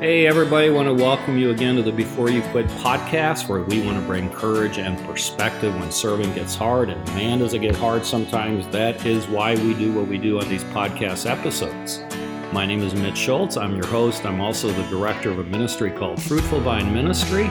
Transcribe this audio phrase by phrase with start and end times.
[0.00, 3.84] Hey, everybody, want to welcome you again to the Before You Quit podcast, where we
[3.84, 6.90] want to bring courage and perspective when serving gets hard.
[6.90, 8.68] And man, does it get hard sometimes.
[8.68, 12.04] That is why we do what we do on these podcast episodes.
[12.52, 13.56] My name is Mitch Schultz.
[13.56, 14.24] I'm your host.
[14.24, 17.48] I'm also the director of a ministry called Fruitful Vine Ministry,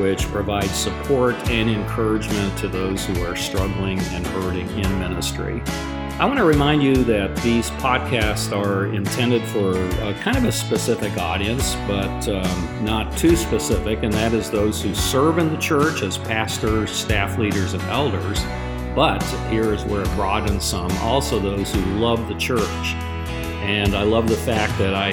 [0.00, 5.62] which provides support and encouragement to those who are struggling and hurting in ministry.
[6.20, 10.50] I want to remind you that these podcasts are intended for a kind of a
[10.50, 15.56] specific audience, but um, not too specific, and that is those who serve in the
[15.58, 18.40] church as pastors, staff leaders, and elders.
[18.96, 22.94] But here is where it broadens some also those who love the church.
[23.62, 25.12] And I love the fact that I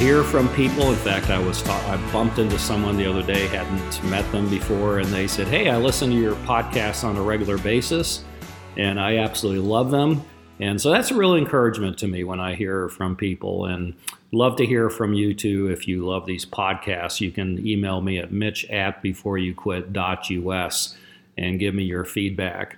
[0.00, 0.90] hear from people.
[0.90, 4.50] In fact, I was ta- I bumped into someone the other day, hadn't met them
[4.50, 8.24] before, and they said, "Hey, I listen to your podcast on a regular basis."
[8.78, 10.22] And I absolutely love them.
[10.60, 13.94] And so that's a real encouragement to me when I hear from people and
[14.32, 15.68] love to hear from you too.
[15.68, 20.96] If you love these podcasts, you can email me at mitch at beforeyouquit.us
[21.36, 22.76] and give me your feedback.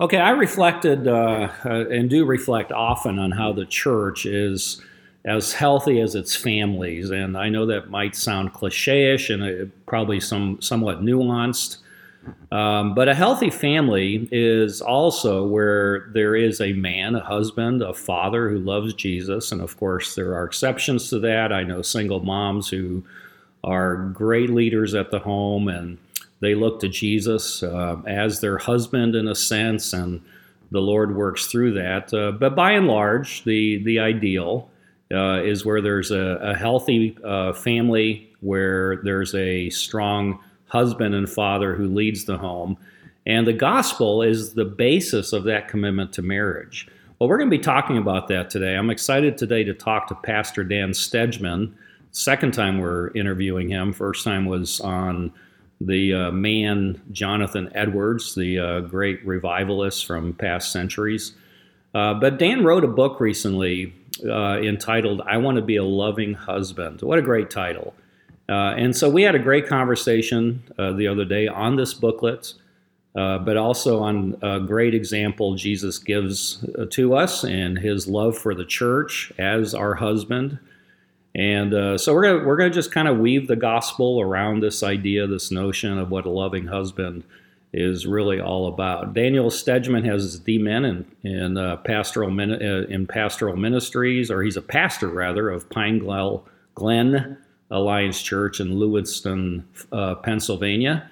[0.00, 4.80] Okay, I reflected uh, uh, and do reflect often on how the church is
[5.24, 7.10] as healthy as its families.
[7.10, 11.78] And I know that might sound cliche ish and probably some somewhat nuanced.
[12.50, 17.94] Um, but a healthy family is also where there is a man, a husband, a
[17.94, 19.52] father who loves Jesus.
[19.52, 21.52] And of course, there are exceptions to that.
[21.52, 23.04] I know single moms who
[23.64, 25.98] are great leaders at the home and
[26.40, 30.20] they look to Jesus uh, as their husband in a sense, and
[30.70, 32.14] the Lord works through that.
[32.14, 34.70] Uh, but by and large, the, the ideal
[35.12, 41.28] uh, is where there's a, a healthy uh, family, where there's a strong husband and
[41.28, 42.76] father who leads the home.
[43.26, 46.88] And the gospel is the basis of that commitment to marriage.
[47.18, 48.76] Well, we're going to be talking about that today.
[48.76, 51.72] I'm excited today to talk to Pastor Dan Stedgman.
[52.12, 53.92] Second time we're interviewing him.
[53.92, 55.32] First time was on
[55.80, 61.34] the uh, man Jonathan Edwards, the uh, great revivalist from past centuries.
[61.94, 63.92] Uh, but Dan wrote a book recently
[64.24, 67.02] uh, entitled I Want to Be a Loving Husband.
[67.02, 67.94] What a great title.
[68.48, 72.54] Uh, and so we had a great conversation uh, the other day on this booklet,
[73.14, 78.38] uh, but also on a great example Jesus gives uh, to us and his love
[78.38, 80.58] for the church as our husband.
[81.34, 84.82] And uh, so we're gonna we're gonna just kind of weave the gospel around this
[84.82, 87.24] idea, this notion of what a loving husband
[87.72, 89.12] is really all about.
[89.12, 94.62] Daniel Stedgman has his D-Min in, in uh, pastoral in pastoral ministries, or he's a
[94.62, 95.98] pastor rather of Pine
[96.74, 97.36] Glen
[97.70, 101.10] Alliance Church in Lewistown, uh, Pennsylvania.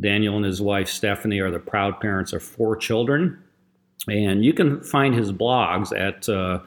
[0.00, 3.42] Daniel and his wife Stephanie are the proud parents of four children.
[4.08, 6.60] And you can find his blogs at uh.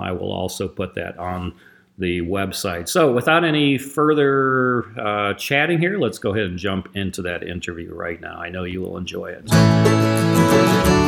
[0.00, 1.54] I will also put that on
[1.98, 2.88] the website.
[2.88, 7.94] So, without any further uh, chatting here, let's go ahead and jump into that interview
[7.94, 8.38] right now.
[8.38, 10.99] I know you will enjoy it.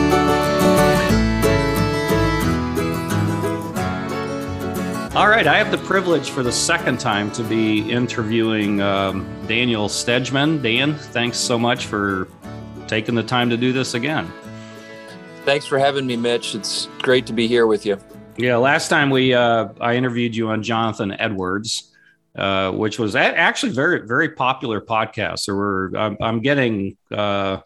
[5.15, 9.89] All right, I have the privilege for the second time to be interviewing um, Daniel
[9.89, 10.63] Stedgman.
[10.63, 12.29] Dan, thanks so much for
[12.87, 14.33] taking the time to do this again.
[15.45, 16.55] Thanks for having me, Mitch.
[16.55, 17.99] It's great to be here with you.
[18.39, 21.93] Yeah, last time we uh, I interviewed you on Jonathan Edwards,
[22.35, 25.41] uh, which was actually very very popular podcast.
[25.41, 26.97] So we're I'm, I'm getting.
[27.11, 27.59] Uh,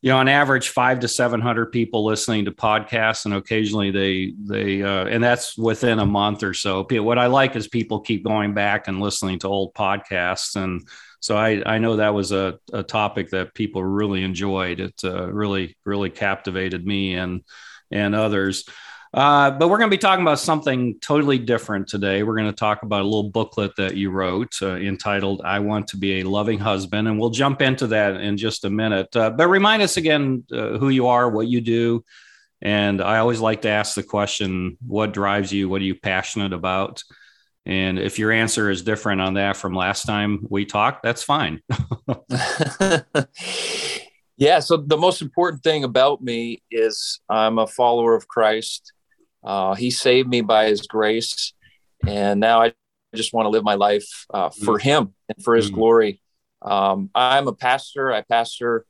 [0.00, 4.32] you know, on average, five to seven hundred people listening to podcasts, and occasionally they
[4.38, 6.86] they uh, and that's within a month or so.
[6.88, 10.86] What I like is people keep going back and listening to old podcasts, and
[11.20, 14.78] so I I know that was a, a topic that people really enjoyed.
[14.78, 17.42] It uh, really really captivated me and
[17.90, 18.68] and others.
[19.14, 22.22] Uh, but we're going to be talking about something totally different today.
[22.22, 25.88] We're going to talk about a little booklet that you wrote uh, entitled I Want
[25.88, 27.08] to Be a Loving Husband.
[27.08, 29.14] And we'll jump into that in just a minute.
[29.16, 32.04] Uh, but remind us again uh, who you are, what you do.
[32.60, 35.68] And I always like to ask the question what drives you?
[35.68, 37.02] What are you passionate about?
[37.64, 41.60] And if your answer is different on that from last time we talked, that's fine.
[44.36, 44.60] yeah.
[44.60, 48.92] So, the most important thing about me is I'm a follower of Christ.
[49.42, 51.52] Uh, he saved me by his grace.
[52.06, 52.72] And now I
[53.14, 54.82] just want to live my life uh, for mm.
[54.82, 55.74] him and for his mm.
[55.74, 56.20] glory.
[56.62, 58.12] Um, I'm a pastor.
[58.12, 58.84] I pastor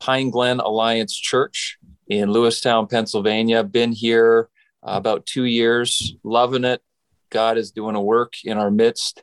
[0.00, 3.62] Pine Glen Alliance Church in Lewistown, Pennsylvania.
[3.64, 4.48] Been here
[4.82, 6.82] uh, about two years, loving it.
[7.30, 9.22] God is doing a work in our midst.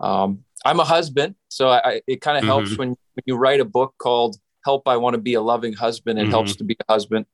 [0.00, 2.50] Um, I'm a husband, so I, it kind of mm-hmm.
[2.50, 5.72] helps when, when, you write a book called "Help I Want to Be a Loving
[5.72, 6.30] Husband." It mm-hmm.
[6.30, 7.26] helps to be a husband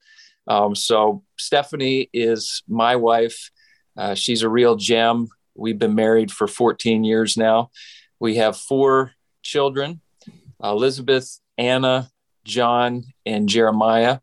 [0.48, 3.50] Um, so Stephanie is my wife.
[3.96, 5.28] Uh, she's a real gem.
[5.54, 7.70] We've been married for 14 years now.
[8.18, 9.12] We have four
[9.42, 10.00] children
[10.62, 12.10] Elizabeth, Anna,
[12.44, 14.20] John, and Jeremiah.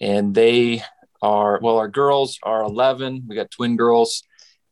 [0.00, 0.82] And they
[1.22, 3.24] are, well, our girls are 11.
[3.28, 4.22] We got twin girls.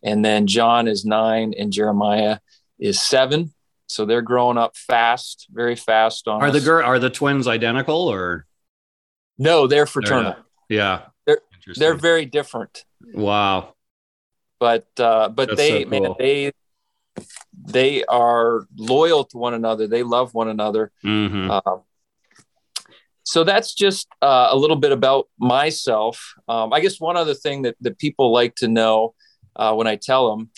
[0.03, 2.39] And then John is nine and Jeremiah
[2.79, 3.53] is seven.
[3.87, 6.29] So they're growing up fast, very fast.
[6.29, 6.53] On are us.
[6.53, 8.47] the girl are the twins identical or
[9.37, 9.67] no?
[9.67, 10.33] They're fraternal.
[10.33, 11.41] They're yeah, they're
[11.77, 12.85] they're very different.
[13.13, 13.75] Wow.
[14.59, 16.01] But uh, but That's they so cool.
[16.01, 16.53] man they
[17.67, 19.87] they are loyal to one another.
[19.87, 20.93] They love one another.
[21.05, 21.51] Mm-hmm.
[21.51, 21.79] Uh,
[23.25, 26.35] so that's just uh, a little bit about myself.
[26.49, 29.15] Um, I guess one other thing that, that people like to know
[29.57, 30.51] uh, when I tell them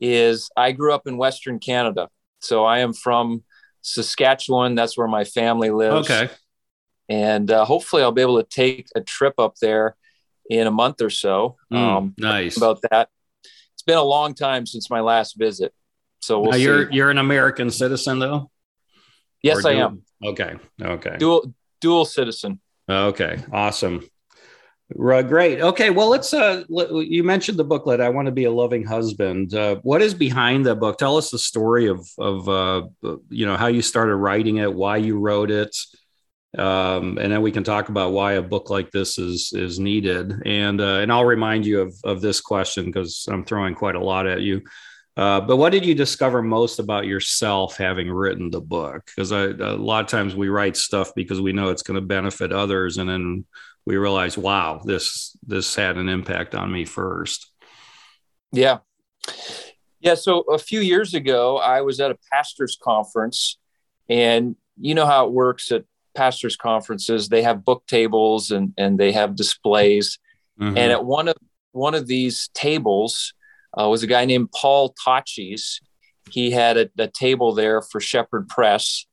[0.00, 2.08] is I grew up in Western Canada.
[2.40, 3.44] So I am from
[3.82, 4.74] Saskatchewan.
[4.74, 6.10] That's where my family lives.
[6.10, 6.32] Okay.
[7.08, 9.96] And uh, hopefully I'll be able to take a trip up there
[10.50, 11.56] in a month or so.
[11.72, 12.56] Mm, um, nice.
[12.56, 13.08] About that.
[13.42, 15.72] It's been a long time since my last visit.
[16.20, 18.50] So we'll now you're you're an American citizen though.
[19.42, 20.02] Yes, I am.
[20.24, 20.56] Okay.
[20.82, 21.16] Okay.
[21.18, 22.60] Dual dual citizen.
[22.88, 23.38] Okay.
[23.52, 24.04] Awesome.
[24.96, 25.60] Great.
[25.60, 25.90] Okay.
[25.90, 26.32] Well, let's.
[26.32, 28.00] Uh, you mentioned the booklet.
[28.00, 29.54] I want to be a loving husband.
[29.54, 30.96] Uh, what is behind the book?
[30.96, 32.86] Tell us the story of of uh,
[33.28, 35.76] you know how you started writing it, why you wrote it,
[36.56, 40.32] um, and then we can talk about why a book like this is is needed.
[40.46, 44.02] And uh, and I'll remind you of of this question because I'm throwing quite a
[44.02, 44.62] lot at you.
[45.16, 49.04] Uh, but what did you discover most about yourself having written the book?
[49.04, 52.52] Because a lot of times we write stuff because we know it's going to benefit
[52.52, 53.44] others, and then
[53.84, 57.50] we realize, wow, this this had an impact on me first.
[58.52, 58.78] Yeah,
[60.00, 60.14] yeah.
[60.14, 63.58] So a few years ago, I was at a pastors' conference,
[64.08, 65.84] and you know how it works at
[66.18, 67.28] pastors' conferences.
[67.28, 70.18] They have book tables and and they have displays,
[70.60, 70.76] mm-hmm.
[70.76, 71.36] and at one of
[71.72, 73.32] one of these tables
[73.78, 75.80] uh, was a guy named Paul Tautges.
[76.30, 79.06] He had a, a table there for Shepherd Press,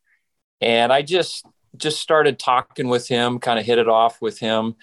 [0.59, 1.45] and I just
[1.77, 4.75] just started talking with him, kind of hit it off with him,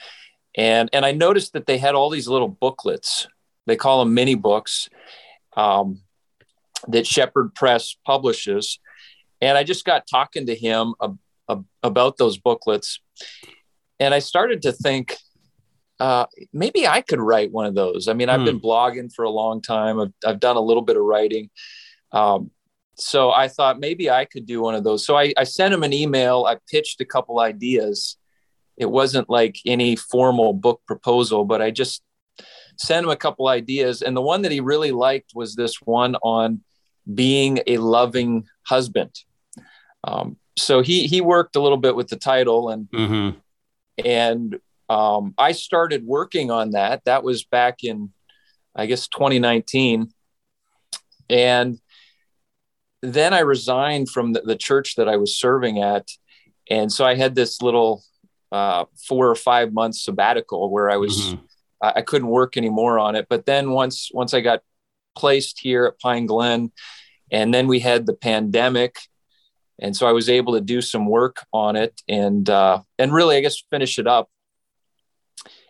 [0.57, 3.27] and and I noticed that they had all these little booklets.
[3.67, 4.89] They call them mini books
[5.57, 6.03] um,
[6.89, 8.79] that Shepherd Press publishes,
[9.41, 10.95] and I just got talking to him
[11.83, 13.01] about those booklets,
[13.99, 15.17] and I started to think,
[16.01, 18.09] uh, maybe I could write one of those.
[18.09, 18.47] I mean, I've hmm.
[18.47, 20.01] been blogging for a long time.
[20.01, 21.51] I've, I've done a little bit of writing.
[22.11, 22.51] Um,
[22.97, 25.07] so I thought maybe I could do one of those.
[25.07, 26.45] So I, I sent him an email.
[26.45, 28.17] I pitched a couple ideas.
[28.77, 32.03] It wasn't like any formal book proposal, but I just
[32.77, 34.03] sent him a couple ideas.
[34.03, 36.63] And the one that he really liked was this one on
[37.13, 39.13] being a loving husband.
[40.05, 43.39] Um, so he he worked a little bit with the title and mm-hmm.
[44.05, 44.61] and
[44.93, 47.05] um, I started working on that.
[47.07, 48.11] That was back in,
[48.77, 50.13] I guess, 2019.
[51.31, 51.79] And
[53.01, 56.09] then I resigned from the, the church that I was serving at.
[56.69, 58.03] And so I had this little
[58.51, 61.45] uh, four or five month sabbatical where I was, mm-hmm.
[61.81, 63.27] I, I couldn't work anymore on it.
[63.31, 64.61] But then once, once I got
[65.17, 66.71] placed here at Pine Glen,
[67.31, 68.97] and then we had the pandemic
[69.81, 73.37] and so I was able to do some work on it and uh, and really
[73.37, 74.29] I guess finish it up.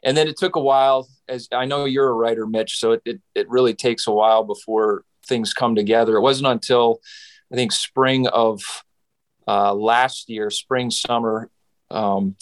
[0.05, 3.03] And then it took a while as i know you're a writer mitch so it,
[3.05, 6.17] it, it, really takes a while before things come together.
[6.17, 7.01] It wasn't until
[7.53, 8.63] i think spring of
[9.49, 11.51] uh, last year spring summer
[11.91, 12.37] um,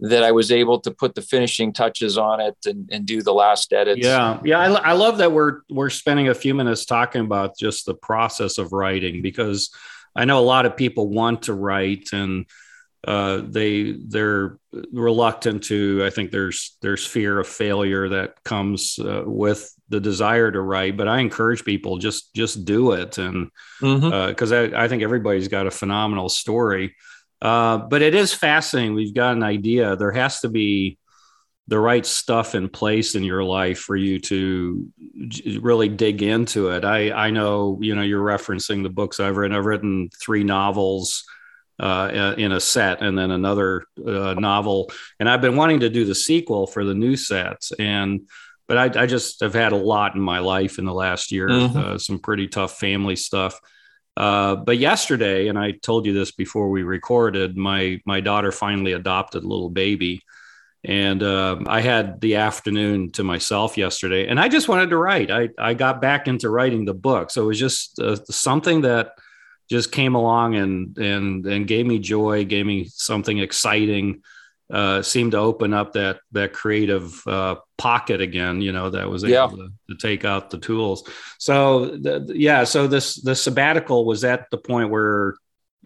[0.00, 3.34] that i was able to put the finishing touches on it and, and do the
[3.34, 4.04] last edits.
[4.04, 4.40] Yeah.
[4.44, 7.94] Yeah I, I love that we're we're spending a few minutes talking about just the
[7.94, 9.70] process of writing because
[10.16, 12.46] i know a lot of people want to write and
[13.06, 14.58] uh, they they're
[14.92, 16.04] reluctant to.
[16.04, 20.96] I think there's there's fear of failure that comes uh, with the desire to write.
[20.96, 23.50] But I encourage people just just do it, and
[23.80, 24.74] because mm-hmm.
[24.74, 26.96] uh, I, I think everybody's got a phenomenal story.
[27.40, 28.94] Uh, but it is fascinating.
[28.94, 29.94] We've got an idea.
[29.94, 30.98] There has to be
[31.68, 34.88] the right stuff in place in your life for you to
[35.60, 36.84] really dig into it.
[36.84, 39.56] I I know you know you're referencing the books I've written.
[39.56, 41.24] I've written three novels
[41.80, 44.90] uh, in a set and then another uh, novel.
[45.20, 47.72] And I've been wanting to do the sequel for the new sets.
[47.78, 48.28] And,
[48.66, 51.48] but I, I just have had a lot in my life in the last year,
[51.48, 51.78] mm-hmm.
[51.78, 53.58] uh, some pretty tough family stuff.
[54.16, 58.92] Uh, but yesterday, and I told you this before we recorded, my my daughter finally
[58.92, 60.22] adopted a little baby,
[60.84, 65.30] and uh, I had the afternoon to myself yesterday, and I just wanted to write.
[65.30, 69.12] I I got back into writing the book, so it was just uh, something that
[69.68, 74.22] just came along and and and gave me joy, gave me something exciting,
[74.72, 78.62] uh, seemed to open up that that creative uh, pocket again.
[78.62, 79.46] You know, that was able Yeah.
[79.48, 81.02] to, to take out the tools.
[81.38, 85.34] So the, yeah, so this the sabbatical was at the point where.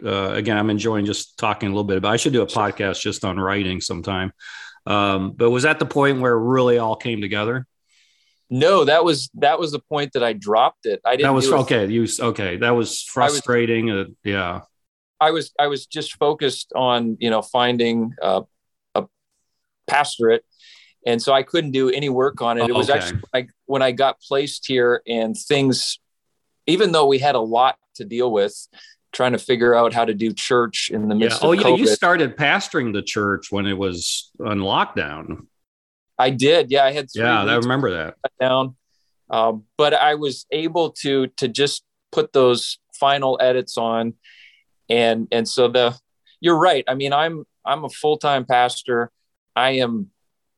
[0.03, 2.11] Uh, again, I'm enjoying just talking a little bit about.
[2.11, 4.33] I should do a podcast just on writing sometime.
[4.85, 7.65] Um, but was that the point where it really all came together?
[8.49, 11.01] No, that was that was the point that I dropped it.
[11.05, 11.29] I didn't.
[11.29, 11.87] That was okay.
[11.87, 12.57] You okay?
[12.57, 13.89] That was frustrating.
[13.89, 14.61] uh, yeah.
[15.19, 18.41] I was I was just focused on you know finding uh,
[18.93, 19.05] a
[19.87, 20.43] pastorate,
[21.07, 22.69] and so I couldn't do any work on it.
[22.69, 22.99] It was Okay.
[22.99, 25.97] actually like when I got placed here, and things,
[26.67, 28.53] even though we had a lot to deal with,
[29.13, 31.19] trying to figure out how to do church in the Yeah.
[31.25, 31.67] midst Oh, of yeah.
[31.75, 35.45] You started pastoring the church when it was on lockdown.
[36.17, 36.83] I did, yeah.
[36.85, 38.15] I had Yeah, I remember that.
[38.39, 38.75] down,
[39.29, 44.13] um, but I was able to to just put those final edits on,
[44.89, 45.97] and and so the
[46.41, 46.83] you're right.
[46.87, 49.11] I mean, I'm I'm a full time pastor.
[49.55, 50.09] I am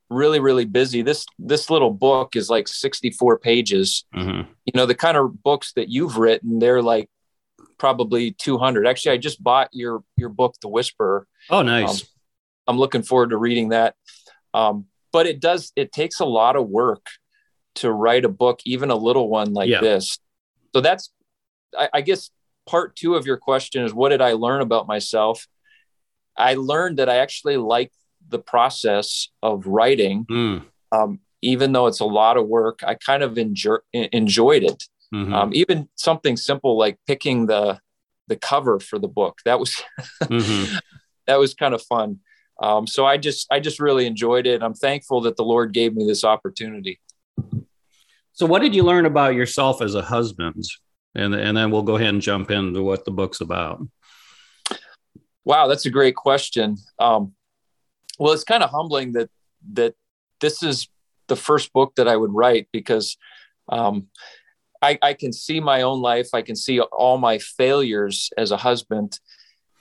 [0.10, 1.02] really really busy.
[1.02, 4.06] This this little book is like 64 pages.
[4.16, 4.48] Mhm.
[4.66, 7.10] You know, the kind of books that you've written, they're like
[7.78, 8.88] probably 200.
[8.88, 11.28] Actually, I just bought your your book, The Whisperer.
[11.50, 12.02] Oh, nice.
[12.02, 12.08] Um,
[12.68, 13.96] I'm looking forward to reading that.
[14.54, 17.06] Um, but it does, it takes a lot of work
[17.76, 19.82] to write a book, even a little one like Yeah.
[19.82, 20.18] this.
[20.74, 21.12] So that's,
[21.78, 22.32] I, I guess,
[22.66, 25.46] part two of your question is what did I learn about myself?
[26.38, 27.92] I learned that I actually like
[28.28, 30.64] the process of writing, Mm.
[30.92, 32.80] um, even though it's a lot of work.
[32.86, 34.84] I kind of enjoy, enjoyed it.
[35.14, 35.34] Mhm.
[35.34, 37.80] Um, even something simple like picking the
[38.28, 39.82] the cover for the book that was
[40.24, 40.80] Mhm.
[41.28, 42.20] that was kind of fun.
[42.62, 44.64] Um, so I just I just really enjoyed it.
[44.64, 47.00] I'm thankful that the Lord gave me this opportunity.
[48.34, 50.64] So, what did you learn about yourself as a husband?
[51.14, 53.82] And and then we'll go ahead and jump into what the book's about.
[55.44, 56.78] Wow, that's a great question.
[57.00, 57.34] Um,
[58.18, 59.30] well, it's kind of humbling that
[59.74, 59.96] that
[60.42, 60.90] this is
[61.28, 63.18] the first book that I would write because
[63.70, 64.08] um,
[64.82, 66.30] I, I can see my own life.
[66.34, 69.20] I can see all my failures as a husband,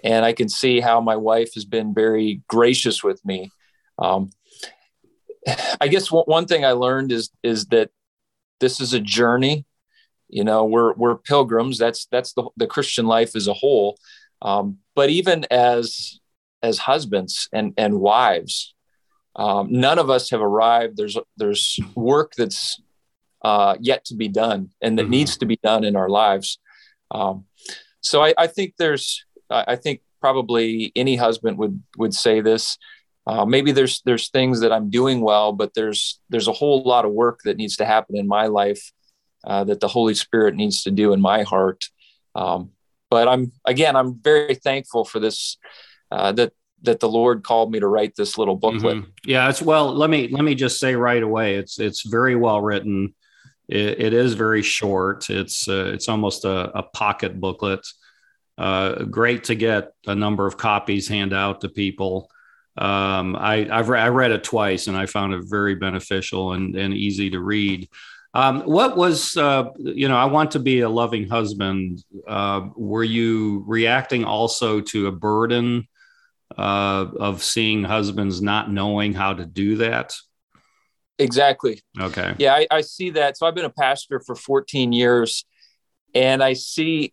[0.03, 3.51] and I can see how my wife has been very gracious with me.
[3.99, 4.31] Um,
[5.81, 7.91] I guess one, thing I learned is is that
[8.61, 9.67] this is a journey.
[10.29, 11.79] You know, we're we're pilgrims.
[11.79, 13.99] That's that's the the Christian life as a whole.
[14.43, 16.19] Um, but even as
[16.63, 18.75] as husbands and and wives,
[19.37, 20.97] um, none of us have arrived.
[20.97, 22.81] There's there's work that's
[23.45, 25.11] uh, yet to be done and that Mhm.
[25.11, 26.59] needs to be done in our lives.
[27.11, 27.45] Um,
[28.01, 32.79] so I, I think there's I think probably any husband would would say this.
[33.27, 37.05] Uh, maybe there's there's things that I'm doing well, but there's there's a whole lot
[37.05, 38.83] of work that needs to happen in my life
[39.47, 41.85] uh, that the Holy Spirit needs to do in my heart.
[42.35, 42.71] Um,
[43.11, 45.59] but I'm again, I'm very thankful for this
[46.11, 48.97] uh, that that the Lord called me to write this little booklet.
[48.99, 49.07] Mhm.
[49.27, 49.95] Yeah, it's well.
[49.95, 53.15] Let me let me just say right away, it's it's very well written.
[53.69, 55.31] It, it is very short.
[55.31, 57.87] It's uh, it's almost a, a pocket booklet.
[58.57, 62.31] Uh, great to get a number of copies hand out to people.
[62.77, 66.77] Um, I I've re- I read it twice and I found it very beneficial and
[66.77, 67.89] and easy to read.
[68.35, 72.05] Um, what was uh, you know I want to be a loving husband.
[72.27, 75.89] Uh, were you reacting also to a burden?
[76.57, 80.15] uh, of seeing husbands not knowing how to do that.
[81.19, 81.81] Exactly.
[81.99, 82.35] Okay.
[82.39, 83.37] Yeah, I, I see that.
[83.37, 85.45] So I've been a pastor for 14 years,
[86.15, 87.13] and I see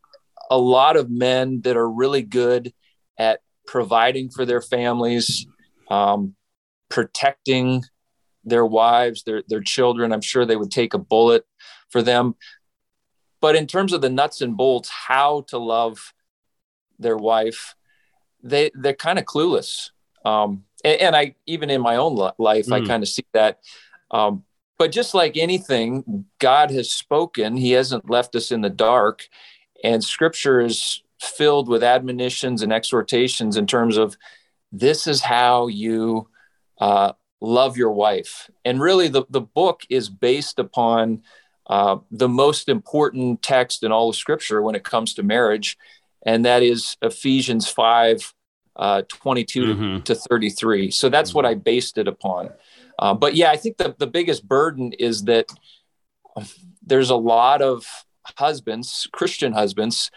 [0.50, 2.74] a lot of men that are really good
[3.17, 5.46] at providing for their families,
[5.89, 6.36] um,
[6.89, 7.84] protecting
[8.43, 10.12] their wives, their their children.
[10.12, 11.46] I'm sure they would take a bullet
[11.89, 12.36] for them.
[13.39, 16.13] But in terms of the nuts and bolts, how to love
[17.00, 17.75] their wife,
[18.43, 19.89] they they're kind of clueless.
[20.25, 22.88] Um, and, and I even in my own li- life, I Mm.
[22.88, 23.60] kind of see that.
[24.12, 24.44] Um,
[24.77, 27.56] but just like anything, God has spoken.
[27.56, 29.27] He hasn't left us in the dark,
[29.84, 34.18] and Scripture is filled with admonitions and exhortations in terms of
[34.72, 36.27] this is how you
[36.80, 38.50] uh, love your wife.
[38.65, 41.22] And really, the the book is based upon
[41.68, 45.77] uh, the most important text in all of Scripture when it comes to marriage,
[46.25, 48.34] and that is Ephesians five.
[48.74, 50.03] Uh, 22 Mhm.
[50.06, 50.91] to 33.
[50.91, 52.51] So that's what I based it upon.
[53.01, 55.48] Uh, but yeah, I think the, the biggest burden is that
[56.86, 57.86] there's a lot of
[58.38, 60.12] husbands, Christian husbands,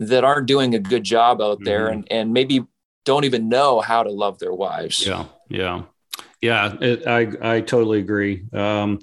[0.00, 1.92] that aren't doing a good job out there Mhm.
[1.92, 2.64] and, and maybe
[3.04, 5.06] don't even know how to love their wives.
[5.06, 5.26] Yeah.
[5.48, 5.82] Yeah.
[6.40, 6.76] Yeah.
[6.80, 8.44] It, I, I totally agree.
[8.52, 9.00] Um,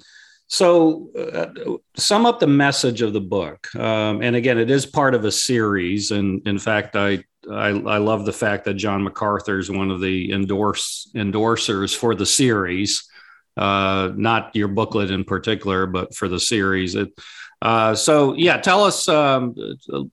[0.48, 3.74] so, uh, sum up the message of the book.
[3.76, 6.12] Um, and again, it is part of a series.
[6.12, 10.02] And in fact, I, I, I love the fact that John MacArthur is one of
[10.02, 13.08] the endorse endorsers for the series,
[13.58, 16.96] uh, not your booklet in particular, but for the series.
[16.96, 17.10] It,
[17.62, 19.56] uh, so yeah, tell us um,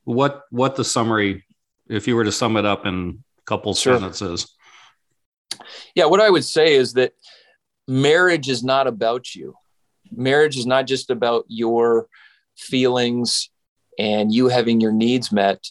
[0.04, 1.44] what what the summary,
[1.88, 3.94] if you were to sum it up in a couple sure.
[3.94, 4.54] sentences.
[5.94, 7.12] Yeah, what I would say is that
[7.86, 9.54] marriage is not about you.
[10.10, 12.08] Marriage is not just about your
[12.56, 13.50] feelings
[13.98, 15.64] and you having your needs met.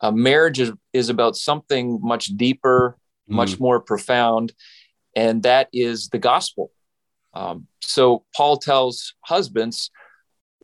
[0.00, 2.96] Uh, marriage is, is about something much deeper,
[3.30, 3.34] mm.
[3.34, 4.52] much more profound,
[5.16, 6.70] and that is the gospel.
[7.32, 9.90] Um, so Paul tells husbands,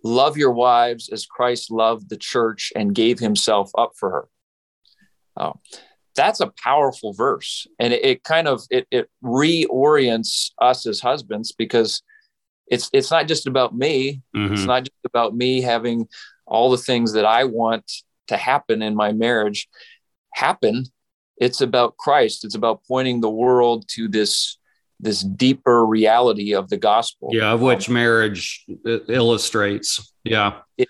[0.02, 4.28] love your wives as Christ loved the church and gave himself up for her.
[5.36, 5.52] Uh,
[6.14, 11.52] that's a powerful verse, and it, it kind of it, it reorients us as husbands
[11.52, 12.02] because
[12.66, 14.22] it's it's not just about me.
[14.36, 14.54] Mm-hmm.
[14.54, 16.08] It's not just about me having
[16.46, 17.90] all the things that I want
[18.30, 19.68] to happen in my marriage
[20.32, 20.86] happen.
[21.36, 22.44] It's about Christ.
[22.44, 24.56] It's about pointing the world to this
[25.02, 27.30] this deeper reality of the gospel.
[27.32, 30.12] Yeah, of which um, marriage illustrates.
[30.24, 30.88] Yeah, it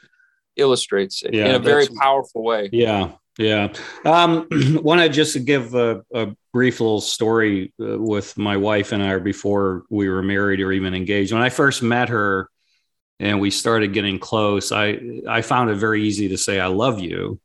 [0.57, 2.69] illustrates yeah, in a very powerful way.
[2.73, 3.73] Yeah, yeah.
[4.05, 4.47] Um,
[4.83, 9.17] Want to just give a, a, brief little story uh, with my wife and I
[9.19, 11.33] before we were married or even engaged.
[11.33, 12.51] When I first met her
[13.21, 14.99] and we started getting close, I
[15.29, 17.39] I found it very easy to say I love you,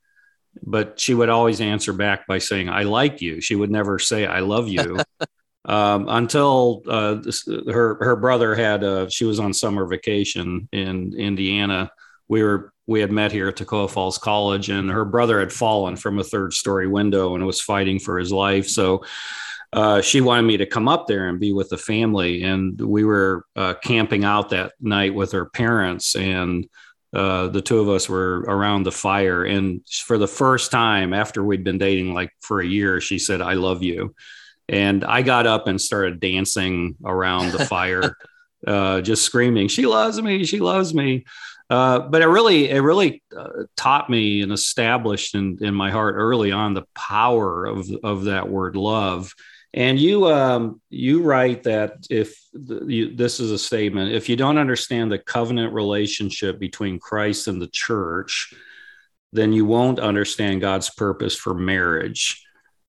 [0.63, 3.41] but she would always answer back by saying I like you.
[3.41, 4.98] She would never say I love you.
[5.65, 11.13] um, until uh, this, her her brother had a, she was on summer vacation in
[11.17, 11.91] Indiana.
[12.29, 15.98] We were we had met here at Toccoa Falls College, and her brother had fallen
[15.98, 18.67] from a third story window and was fighting for his life.
[18.70, 19.03] So
[19.75, 22.44] uh, she wanted me to come up there and be with the family.
[22.44, 26.65] And we were uh, camping out that night with her parents, and
[27.13, 29.44] uh, the two of us were around the fire.
[29.44, 33.42] And for the first time after we'd been dating like for a year, she said,
[33.42, 34.16] I love you.
[34.70, 38.16] And I got up and started dancing around the fire,
[38.68, 40.46] uh, just screaming, She loves me.
[40.46, 41.25] She loves me.
[41.70, 46.16] Uh, but it really, it really uh, taught me and established in, in my heart
[46.16, 49.33] early on the power of, of that word love.
[49.75, 54.38] And you, um, you write that if the, you, this is a statement, if you
[54.38, 58.53] don't understand the covenant relationship between Christ and the church,
[59.33, 62.42] then you won't understand God's purpose for marriage.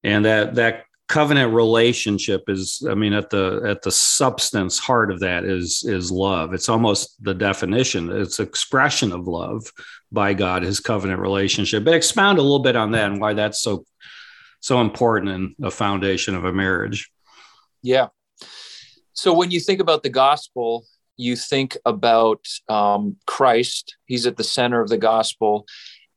[0.04, 5.20] And that that covenant relationship is i mean at the at the substance heart of
[5.20, 9.64] that is is love it's almost the definition it's expression of love
[10.10, 13.62] by god his covenant relationship but expound a little bit on that and why that's
[13.62, 13.84] so
[14.66, 17.10] so important in the foundation of a marriage
[17.82, 18.08] yeah
[19.12, 20.84] so when you think about the gospel
[21.16, 25.66] you think about um, christ he's at the center of the gospel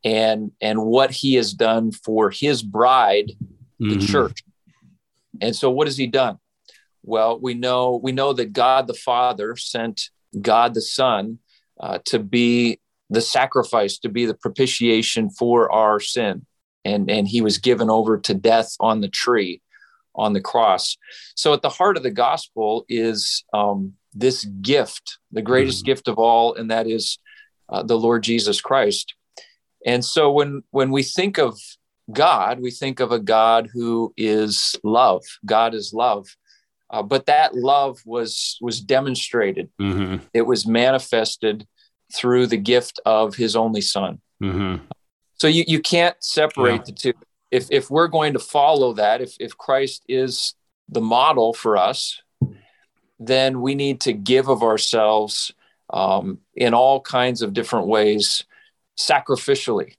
[0.04, 3.32] and and what he has done for his bride
[3.80, 4.06] the mm-hmm.
[4.06, 4.44] church
[5.42, 6.38] and so what has he done?
[7.04, 10.10] Well, we know we know that God the Father sent
[10.40, 11.40] God the Son
[11.80, 16.46] uh, to be the sacrifice, to be the propitiation for our sin.
[16.86, 19.62] And, and he was given over to death on the tree,
[20.16, 20.98] on the cross.
[21.36, 25.92] So at the heart of the gospel is um, this gift, the greatest mm-hmm.
[25.92, 27.20] gift of all, and that is
[27.70, 29.14] uh, the Lord Jesus Christ.
[29.86, 31.58] And so when when we think of
[32.12, 35.24] God, we think of a God who is love.
[35.46, 36.28] God is love.
[36.90, 39.70] Uh, but that love was was demonstrated.
[39.80, 40.26] Mm-hmm.
[40.34, 41.68] It was manifested
[42.14, 44.20] through the gift of His only Son.
[44.42, 44.84] Mm-hmm.
[45.40, 46.84] So you you can't separate yeah.
[46.86, 47.14] the two.
[47.50, 50.54] If if we're going to follow that, if if Christ is
[50.90, 52.22] the model for us,
[53.20, 55.54] then we need to give of ourselves
[55.92, 58.44] um, in all kinds of different ways,
[58.98, 59.96] sacrificially.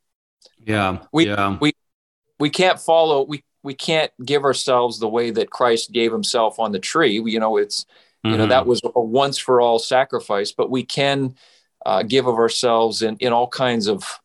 [0.65, 1.57] Yeah, we yeah.
[1.59, 1.73] we
[2.39, 6.73] we can't follow we we can't give ourselves the way that Christ gave himself on
[6.73, 7.21] the tree.
[7.25, 7.87] You know, it's
[8.23, 8.69] you know that mm-hmm.
[8.69, 11.35] was a once for all sacrifice, but we can
[11.87, 14.20] uh, give of ourselves in in all kinds of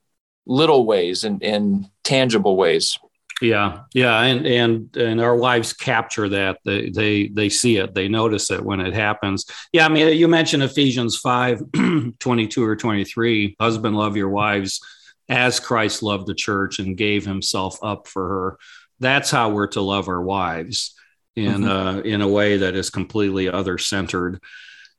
[0.46, 2.98] little ways and in tangible ways.
[3.42, 6.60] Yeah, yeah, and and and our wives capture that.
[6.64, 7.94] They they they see it.
[7.94, 9.46] They notice it when it happens.
[9.74, 11.64] Yeah, I mean, you mentioned Ephesians 5,
[12.20, 14.80] 22 or 23, husband love your wives
[15.28, 18.58] as Christ loved the church and gave himself up for her.
[19.00, 20.96] That's how we're to love our wives
[21.36, 21.68] in mm-hmm.
[21.68, 24.42] uh, in a way that is completely other centered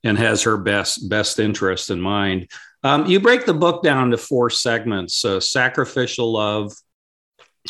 [0.05, 2.51] and has her best best interest in mind.
[2.87, 6.73] Um, you break the book down to four segments: uh, sacrificial love,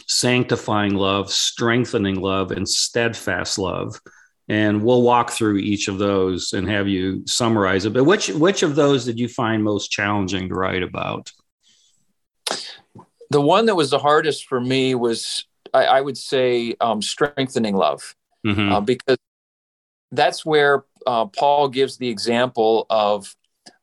[0.07, 4.01] sanctifying love, strengthening love, and steadfast love.
[4.49, 7.93] And we'll walk through each of those and have you summarize it.
[7.93, 11.33] But which which of those did you find most challenging to write about?
[13.31, 17.75] the one that was the hardest for me was I, I would say um, strengthening
[17.75, 18.15] love,
[18.47, 18.73] mm-hmm.
[18.73, 19.19] uh, because
[20.13, 23.35] that's where uh, Paul gives the example of,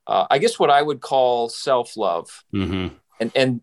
[0.08, 2.96] uh, I guess, what I would call self love, mm-hmm.
[3.20, 3.62] and and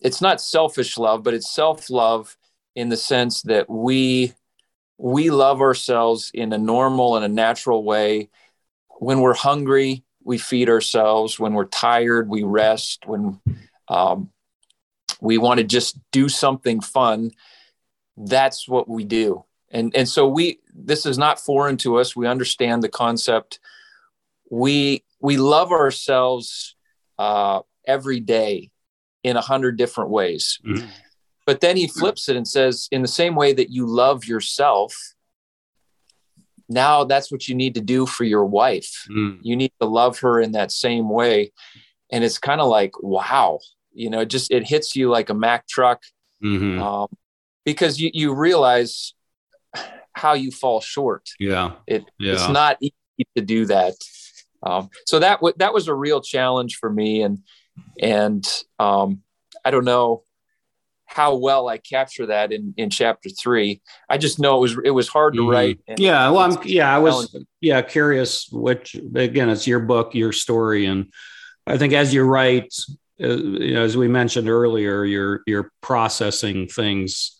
[0.00, 2.36] it's not selfish love, but it's self love
[2.74, 4.32] in the sense that we
[4.98, 8.30] we love ourselves in a normal and a natural way.
[8.98, 11.38] When we're hungry, we feed ourselves.
[11.38, 13.04] When we're tired, we rest.
[13.06, 13.40] When
[13.88, 14.30] um,
[15.20, 17.32] we want to just do something fun,
[18.16, 19.44] that's what we do.
[19.70, 22.14] And and so we this is not foreign to us.
[22.14, 23.58] We understand the concept.
[24.50, 26.76] We we love ourselves
[27.18, 28.70] uh, every day
[29.24, 30.60] in a hundred different ways.
[30.64, 30.86] Mm-hmm.
[31.44, 34.94] But then he flips it and says, in the same way that you love yourself,
[36.68, 38.92] now that's what you need to do for your wife.
[39.10, 39.40] Mm.
[39.42, 41.52] You need to love her in that same way.
[42.12, 43.58] And it's kind of like, wow,
[43.92, 46.02] you know, it just it hits you like a Mack truck
[46.40, 46.80] mm-hmm.
[46.80, 47.08] um,
[47.64, 49.12] because you, you realize
[50.12, 51.24] how you fall short.
[51.40, 51.72] Yeah.
[51.88, 52.34] It, yeah.
[52.34, 53.94] It's not easy to do that.
[54.62, 57.22] Um, so that w- that was a real challenge for me.
[57.22, 57.38] And,
[58.00, 58.44] and
[58.78, 59.22] um,
[59.64, 60.22] I don't know
[61.08, 63.80] how well I capture that in, in chapter three.
[64.08, 65.50] I just know it was, it was hard to mm-hmm.
[65.50, 65.80] write.
[65.96, 66.30] Yeah.
[66.30, 70.86] Well, I'm, yeah, I was, yeah, curious which, again, it's your book, your story.
[70.86, 71.12] And
[71.66, 72.74] I think as you write,
[73.20, 77.32] uh, you know, as we mentioned earlier, you're you're processing things.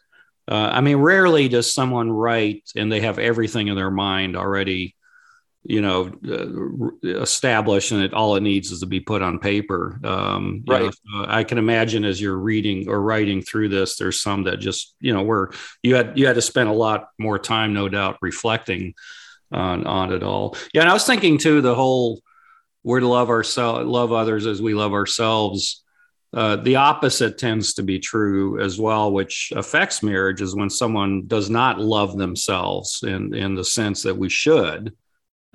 [0.48, 4.95] Uh, I mean, rarely does someone write and they have everything in their mind already,
[5.68, 10.00] you know, uh, established, and it all it needs is to be put on paper.
[10.04, 10.82] Um, right.
[10.82, 14.58] Know, so I can imagine as you're reading or writing through this, there's some that
[14.58, 15.50] just you know where
[15.82, 18.94] you had you had to spend a lot more time, no doubt, reflecting
[19.52, 20.56] on on it all.
[20.72, 22.20] Yeah, and I was thinking too the whole
[22.84, 25.82] we're to love ourselves, love others as we love ourselves.
[26.32, 31.26] Uh, the opposite tends to be true as well, which affects marriage is when someone
[31.26, 34.94] does not love themselves in, in the sense that we should.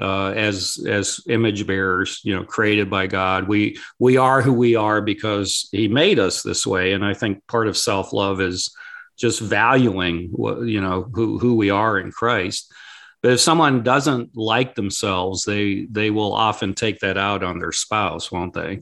[0.02, 4.76] Uh, as as image bearers, you know, created by God, we we are who we
[4.76, 8.76] are because He made us this way, and I think part of self love is
[9.18, 12.74] just valuing what you know who who we are in Christ.
[13.22, 17.72] But if someone doesn't like themselves, they they will often take that out on their
[17.72, 18.82] spouse, won't they?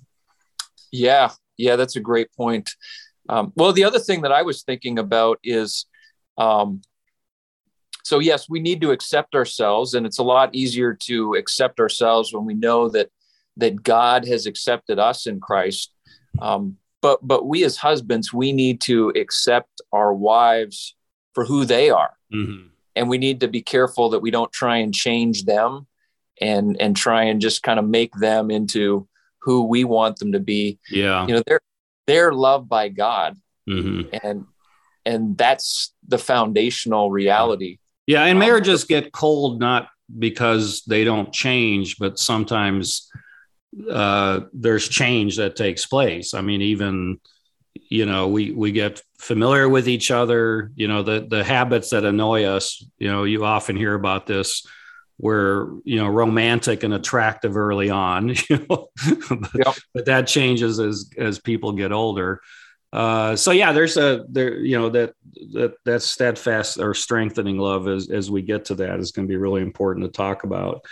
[0.91, 2.69] Yeah, yeah, that's a great point.
[3.27, 5.85] Um, well, the other thing that I was thinking about is,
[6.37, 6.81] um,
[8.09, 12.33] so yes, we need to accept ourselves, and it's a lot easier to accept ourselves
[12.33, 13.09] when we know that
[13.57, 15.93] that God has accepted us in Christ.
[16.41, 20.95] Um, but but we as husbands, we need to accept our wives
[21.33, 22.13] for who they are.
[22.33, 22.67] Mm-hmm
[22.99, 25.87] and we need to be careful that we don't try and change them
[26.41, 29.07] and and try and just kind of make them into
[29.39, 31.61] who we want them to be yeah you know they're
[32.07, 34.13] they're loved by god mm-hmm.
[34.23, 34.45] and
[35.05, 37.77] and that's the foundational reality
[38.09, 43.09] yeah and um, marriages get cold not because they don't change but sometimes
[43.89, 47.19] uh, there's change that takes place i mean even
[47.89, 52.03] you know we we get familiar with each other you know the the habits that
[52.03, 54.65] annoy us you know you often hear about this
[55.17, 58.89] where you know romantic and attractive early on you know
[59.29, 59.75] but, yep.
[59.93, 62.41] but, that changes as as people get older
[62.93, 65.13] uh, so yeah there's a there you know that
[65.53, 69.31] that that steadfast or strengthening love as as we get to that is going to
[69.31, 70.85] be really important to talk about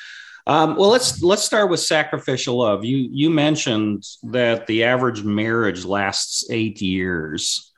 [0.47, 2.86] um, well, let's let's start with sacrificial love.
[2.86, 7.73] You you mentioned that the average marriage lasts eight years.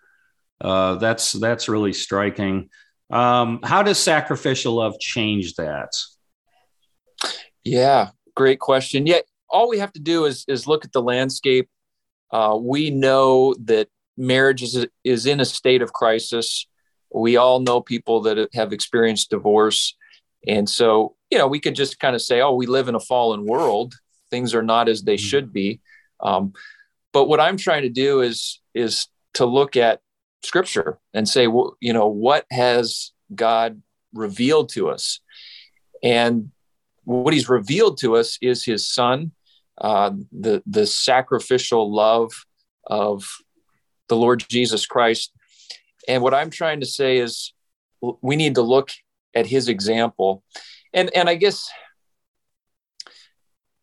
[0.62, 2.70] Uh, that's that's really striking.
[3.10, 5.90] Um, how does sacrificial love change that?
[7.64, 9.08] Yeah, great question.
[9.08, 11.70] Yeah, all we have to do is is look at the landscape.
[12.32, 13.88] Uh, we know that
[14.20, 16.68] marriage is is in a state of crisis.
[17.12, 19.96] We all know people that have experienced divorce,
[20.48, 23.00] and so you know, we could just kind of say, oh, we live in a
[23.00, 23.94] fallen world.
[24.30, 25.26] Things are not as they mm-hmm.
[25.26, 25.80] should be.
[26.20, 26.54] Um,
[27.14, 30.02] but what I'm trying to do is is to look at
[30.44, 33.82] scripture and say, well, you know, what has God
[34.14, 35.20] revealed to us?
[36.02, 36.52] And
[37.04, 39.32] what he's revealed to us is his son,
[39.80, 42.32] uh, the, the sacrificial love
[42.86, 43.28] of
[44.10, 45.32] the Lord Jesus Christ.
[46.08, 47.54] And what I'm trying to say is
[48.22, 48.92] we need to look
[49.36, 50.44] at his example
[50.94, 51.70] and and i guess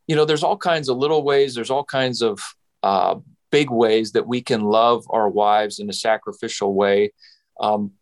[0.06, 2.38] you know there's all kinds of little ways there's all kinds of
[2.82, 3.16] uh,
[3.50, 7.12] big ways that we can love our wives in a sacrificial way
[7.60, 7.92] um,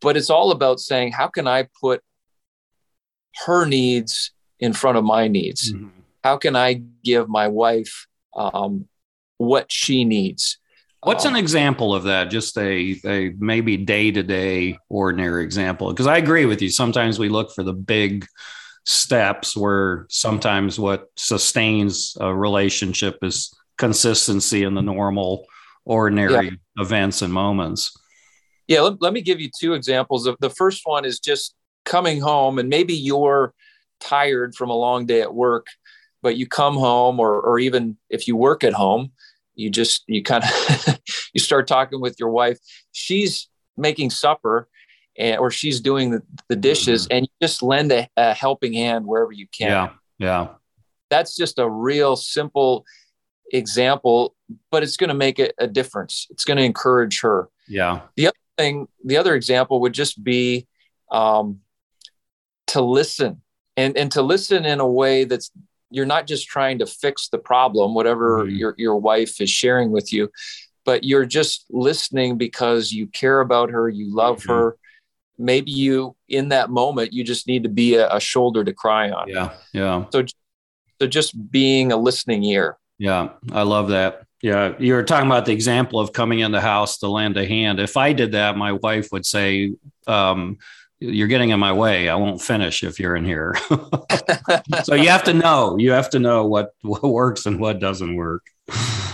[0.00, 2.02] but it's all about saying how can i put
[3.46, 5.88] her needs in front of my needs mm-hmm.
[6.22, 8.06] how can i give my wife
[8.36, 8.86] um,
[9.38, 10.58] what she needs
[11.02, 12.30] What's um, an example of that?
[12.30, 15.90] Just a, a maybe day to day ordinary example?
[15.90, 16.70] Because I agree with you.
[16.70, 18.26] Sometimes we look for the big
[18.84, 25.46] steps where sometimes what sustains a relationship is consistency in the normal,
[25.84, 26.82] ordinary yeah.
[26.82, 27.92] events and moments.
[28.68, 30.26] Yeah, let, let me give you two examples.
[30.26, 33.52] Of the first one is just coming home, and maybe you're
[33.98, 35.66] tired from a long day at work,
[36.22, 39.10] but you come home, or or even if you work at home,
[39.54, 40.98] you just you kind of
[41.32, 42.58] you start talking with your wife.
[42.92, 44.68] She's making supper,
[45.18, 47.16] and or she's doing the, the dishes, mm-hmm.
[47.16, 49.68] and you just lend a, a helping hand wherever you can.
[49.68, 50.48] Yeah, yeah.
[51.10, 52.84] That's just a real simple
[53.52, 54.34] example,
[54.70, 56.26] but it's going to make a, a difference.
[56.30, 57.48] It's going to encourage her.
[57.68, 58.00] Yeah.
[58.16, 60.66] The other thing, the other example would just be
[61.10, 61.60] um,
[62.68, 63.42] to listen
[63.76, 65.50] and, and to listen in a way that's
[65.94, 68.56] you're not just trying to fix the problem, whatever mm-hmm.
[68.56, 70.30] your, your wife is sharing with you,
[70.84, 74.52] but you're just listening because you care about her, you love mm-hmm.
[74.52, 74.76] her.
[75.38, 79.10] Maybe you, in that moment, you just need to be a, a shoulder to cry
[79.10, 79.28] on.
[79.28, 79.52] Yeah.
[79.72, 80.04] Yeah.
[80.12, 80.24] So,
[81.00, 82.78] so just being a listening ear.
[82.98, 84.26] Yeah, I love that.
[84.42, 87.46] Yeah, you were talking about the example of coming in the house to lend a
[87.46, 87.80] hand.
[87.80, 89.74] If I did that, my wife would say,
[90.06, 90.58] um,
[91.02, 92.08] "You're getting in my way.
[92.08, 93.54] I won't finish if you're in here."
[94.84, 95.76] so you have to know.
[95.78, 98.44] You have to know what what works and what doesn't work.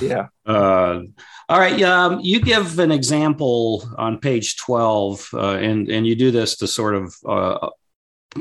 [0.01, 0.29] Yeah.
[0.47, 1.03] Uh,
[1.49, 1.81] all right.
[1.83, 6.67] Um, you give an example on page twelve, uh, and and you do this to
[6.67, 7.69] sort of uh,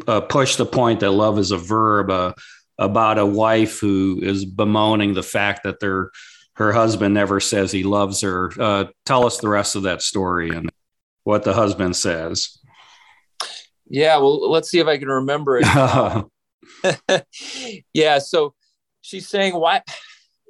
[0.08, 2.10] uh push the point that love is a verb.
[2.10, 2.34] Uh,
[2.80, 6.12] about a wife who is bemoaning the fact that their
[6.54, 8.52] her husband never says he loves her.
[8.60, 10.70] Uh, tell us the rest of that story and
[11.24, 12.58] what the husband says.
[13.90, 15.66] Yeah, well, let's see if I can remember it.
[17.94, 18.54] yeah, so
[19.02, 19.82] she's saying, "Why,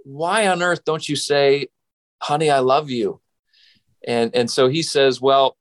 [0.03, 1.67] why on earth don't you say,
[2.21, 3.21] honey, I love you?"
[4.07, 5.57] And and so he says, "Well,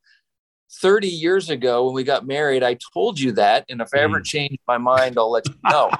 [0.80, 3.64] 30 years ago when we got married, I told you that.
[3.68, 4.24] And if I ever mm.
[4.24, 5.90] change my mind, I'll let you know.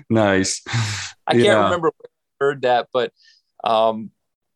[0.10, 0.62] nice.
[1.26, 2.08] I can't remember I
[2.40, 3.12] heard that, but
[3.64, 4.10] um,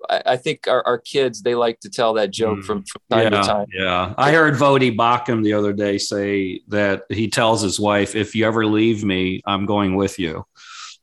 [0.09, 2.65] I, I, think our, our, kids, they like to tell that joke mm.
[2.65, 3.67] from, from time yeah, to time.
[3.73, 4.15] Yeah.
[4.17, 8.47] I heard Voddie Baucham the other day say that he tells his wife, if you
[8.47, 10.45] ever leave me, I'm going with you.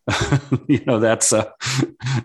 [0.67, 1.49] you know, that's, uh,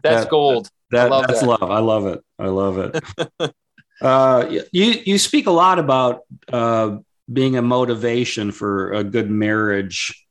[0.03, 0.69] that's that, gold.
[0.91, 1.47] That, love that's that.
[1.47, 1.71] love.
[1.71, 2.23] I love it.
[2.39, 3.55] I love it.
[4.01, 6.21] Uh, you you speak a lot about
[6.53, 6.99] uh,
[7.33, 10.27] being a motivation for a good marriage.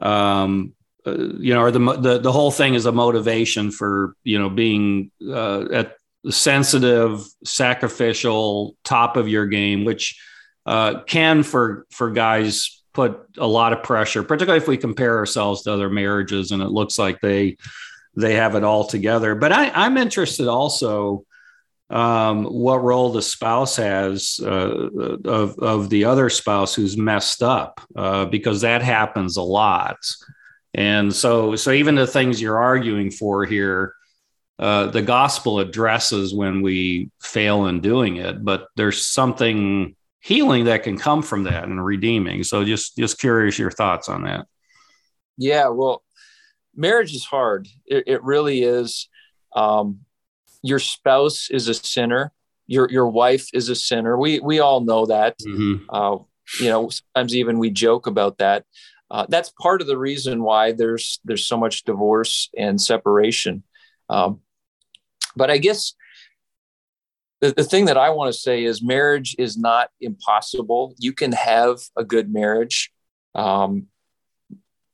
[0.00, 0.74] Um,
[1.06, 4.50] uh, you know, or the, the the whole thing is a motivation for you know
[4.50, 5.96] being uh, at
[6.30, 10.20] sensitive, sacrificial, top of your game, which
[10.66, 15.62] uh, can for for guys put a lot of pressure, particularly if we compare ourselves
[15.62, 17.56] to other marriages and it looks like they
[18.16, 19.34] they have it all together.
[19.34, 21.24] But I, I'm interested also
[21.90, 24.88] um, what role the spouse has uh,
[25.24, 29.98] of, of the other spouse who's messed up, uh, because that happens a lot.
[30.76, 33.94] And so, so even the things you're arguing for here,
[34.58, 40.82] uh, the gospel addresses when we fail in doing it, but there's something healing that
[40.82, 42.44] can come from that and redeeming.
[42.44, 44.46] So, just just curious your thoughts on that.
[45.36, 46.02] Yeah, well,
[46.74, 47.68] marriage is hard.
[47.86, 49.08] It, it really is.
[49.54, 50.00] Um,
[50.62, 52.32] your spouse is a sinner
[52.66, 55.84] your your wife is a sinner we we all know that mm-hmm.
[55.88, 56.16] uh,
[56.60, 58.64] you know sometimes even we joke about that
[59.10, 63.62] uh, that's part of the reason why there's there's so much divorce and separation.
[64.08, 64.40] Um,
[65.36, 65.94] but i guess
[67.40, 70.94] the, the thing that i want to say is marriage is not impossible.
[70.98, 72.90] You can have a good marriage.
[73.34, 73.88] Um,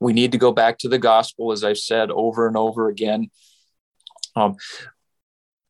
[0.00, 3.30] we need to go back to the gospel as i've said over and over again.
[4.34, 4.56] Um,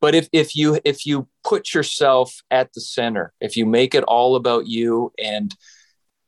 [0.01, 4.03] but if, if you if you put yourself at the center if you make it
[4.05, 5.55] all about you and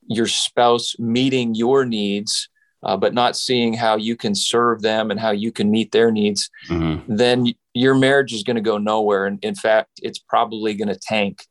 [0.08, 2.50] your spouse meeting your needs
[2.84, 6.12] uh, but not seeing how you can serve them and how you can meet their
[6.12, 7.15] needs mm-hmm.
[7.15, 9.28] then your marriage is going to go nowhere.
[9.28, 11.46] And in fact it's probably going to tank.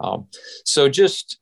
[0.00, 0.26] Um,
[0.64, 1.38] so just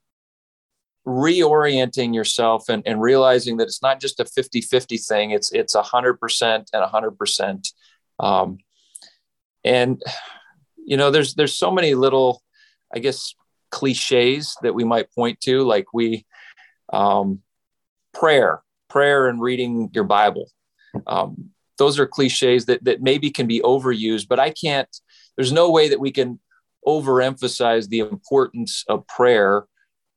[1.06, 5.30] reorienting yourself and, and realizing that it's not just a 50-50 thing.
[5.30, 7.72] It's it's 100% and 100%
[8.18, 8.58] um,
[9.64, 10.02] and
[10.76, 12.40] you know there's there's so many little
[12.94, 13.34] i guess
[13.70, 15.62] cliches that we might point to.
[15.62, 16.24] Like we
[16.92, 17.40] um,
[18.14, 20.50] prayer prayer and reading your bible
[21.06, 25.00] um, those are cliches that that maybe can be overused but i can't
[25.36, 26.38] there's no way that we can
[26.86, 29.64] overemphasize the importance of prayer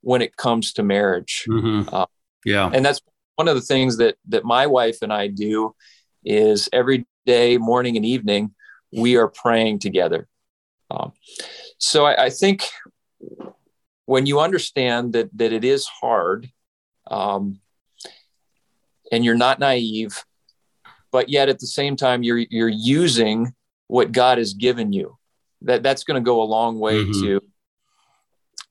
[0.01, 1.93] when it comes to marriage mm-hmm.
[1.93, 2.05] uh,
[2.45, 3.01] yeah and that's
[3.35, 5.73] one of the things that that my wife and i do
[6.23, 8.53] is every day morning and evening
[8.91, 10.27] we are praying together.
[10.91, 11.13] Um,
[11.77, 12.67] so I, I, think
[14.05, 16.49] when you understand that that it is hard,
[17.09, 17.59] um,
[19.11, 20.23] and you're not naive,
[21.11, 23.53] but yet at the same time you're you're using
[23.87, 25.17] what God has given you.
[25.63, 27.21] That that's going to go a long way mm-hmm.
[27.23, 27.41] to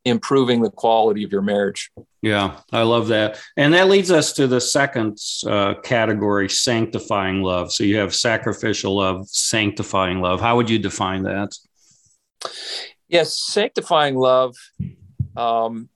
[0.05, 1.91] improving the quality of your marriage.
[2.23, 3.39] Yeah, I love that.
[3.57, 7.73] And that leads us to the second uh, category sanctifying love.
[7.73, 10.41] So you have sacrificial love, sanctifying love.
[10.41, 11.53] How would you define that?
[13.09, 14.55] Yes, sanctifying love
[15.37, 15.89] um,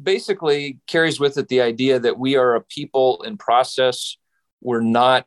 [0.00, 4.16] basically carries with it the idea that we are a people in process.
[4.60, 5.26] We're not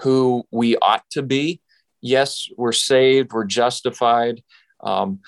[0.00, 1.60] who we ought to be.
[2.00, 4.42] Yes, we're saved, we're justified.
[4.80, 5.20] Um,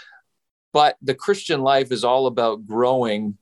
[0.73, 3.39] but the Christian life is all about growing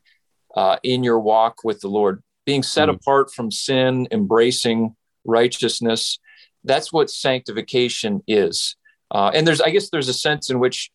[0.54, 2.96] uh, in your walk with the Lord, being set mm-hmm.
[2.96, 6.18] apart from sin, embracing righteousness.
[6.64, 8.76] That's what sanctification is.
[9.10, 10.90] Uh, and there's, I guess, there's a sense in which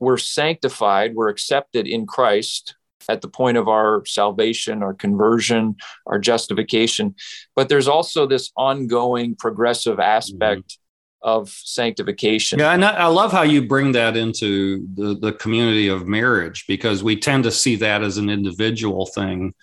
[0.00, 2.74] we're sanctified, we're accepted in Christ
[3.08, 7.14] at the point of our salvation, our conversion, our justification.
[7.54, 11.28] But there's also this ongoing progressive aspect mm-hmm.
[11.28, 12.58] of sanctification.
[12.58, 17.02] Yeah, and I love how you bring that into the, the community of marriage because
[17.02, 19.54] we tend to see that as an individual thing,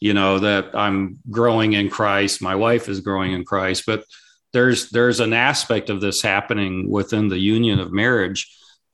[0.00, 4.04] you know, that I'm growing in Christ, my wife is growing in Christ, but
[4.52, 8.48] there's there's an aspect of this happening within the union of marriage.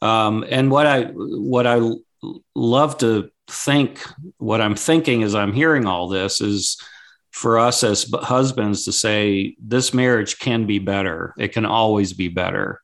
[0.05, 1.81] Um, and what I what I
[2.55, 4.05] love to think,
[4.37, 6.77] what I'm thinking as I'm hearing all this is
[7.31, 11.33] for us as husbands to say this marriage can be better.
[11.39, 12.83] It can always be better.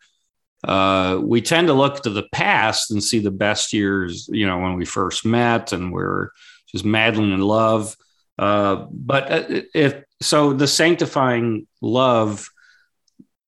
[0.66, 4.58] Uh, we tend to look to the past and see the best years, you know,
[4.58, 6.30] when we first met and we're
[6.72, 7.96] just madly in love.
[8.38, 12.48] Uh, but uh, if so, the sanctifying love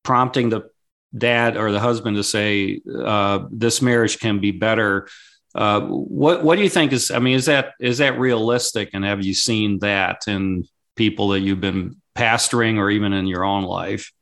[0.02, 0.68] prompting the
[1.16, 5.09] dad or the husband to say uh, this marriage can be better
[5.55, 9.05] uh, what what do you think is i mean is that is that realistic and
[9.05, 10.64] have you seen that in
[10.96, 14.12] people that you've been pastoring or even in your own life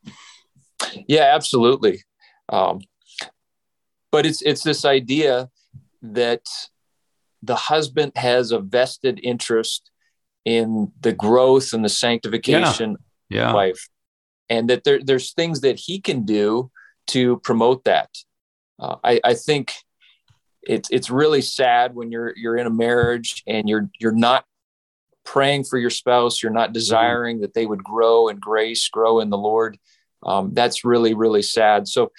[1.07, 2.03] yeah absolutely
[2.49, 2.81] um,
[4.11, 5.49] but it's it's this idea
[6.03, 6.43] that
[7.43, 9.91] the husband has a vested interest
[10.45, 12.97] in the growth and the sanctification
[13.29, 13.49] yeah.
[13.49, 13.55] yeah.
[13.55, 13.89] wife
[14.49, 16.71] and that there, there's things that he can do
[17.11, 18.11] to promote that.
[18.79, 19.73] Uh, I, I think
[20.63, 24.45] it's it's really sad when you're you're in a marriage and you're you're not
[25.25, 27.43] praying for your spouse, you're not desiring mm-hmm.
[27.43, 29.79] that they would grow in grace, grow in the Lord.
[30.25, 31.89] Um, that's really really sad.
[31.89, 32.13] So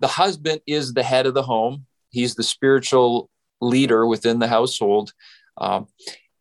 [0.00, 1.86] the husband is the head of the home.
[2.10, 5.12] He's the spiritual leader within the household,
[5.58, 5.86] um,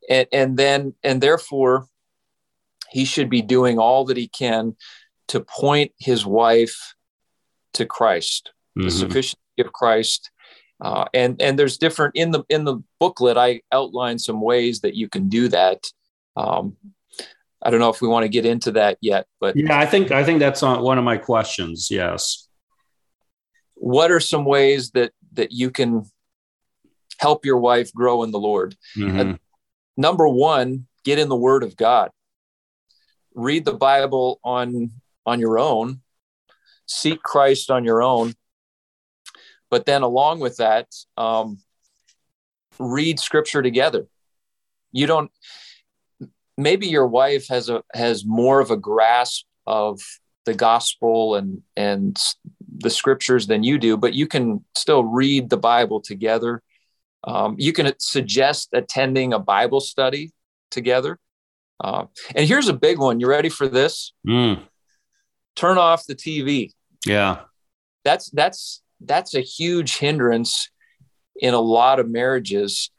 [0.10, 1.88] and and then and therefore
[2.90, 4.76] he should be doing all that he can
[5.28, 6.96] to point his wife
[7.74, 8.88] to Christ, mm-hmm.
[8.88, 10.32] the sufficiency of Christ.
[10.82, 13.38] Uh, and and there's different in the in the booklet.
[13.38, 15.86] I outline some ways that you can do that.
[16.38, 16.78] Um,
[17.62, 20.12] I don't know if we want to get into that yet, but yeah, I think
[20.12, 21.90] I think that's on one of my questions.
[21.92, 22.48] Yes.
[23.76, 26.10] What are some ways that that you can
[27.18, 28.78] help your wife grow in the Lord?
[28.96, 29.34] Mm-hmm.
[29.98, 32.12] number one, get in the Word of God.
[33.36, 34.92] Read the Bible on
[35.26, 36.02] on your own,
[36.90, 38.34] seek Christ on your own.
[39.70, 41.60] But then, along with that, um,
[42.80, 44.08] read Scripture together.
[44.92, 45.32] You don't.
[46.58, 50.02] Maybe your wife has a has more of a grasp of
[50.46, 52.20] the gospel and and
[52.82, 56.64] the scriptures than you do, but you can still read the Bible together.
[57.24, 60.32] Um, you can suggest attending a Bible study
[60.72, 61.20] together.
[61.82, 63.20] Uh, and here's a big one.
[63.20, 64.14] You ready for this?
[64.28, 64.64] Mm
[65.60, 66.72] turn off the TV.
[67.06, 67.42] Yeah.
[68.04, 70.70] That's that's that's a huge hindrance
[71.36, 72.92] in a lot of marriages.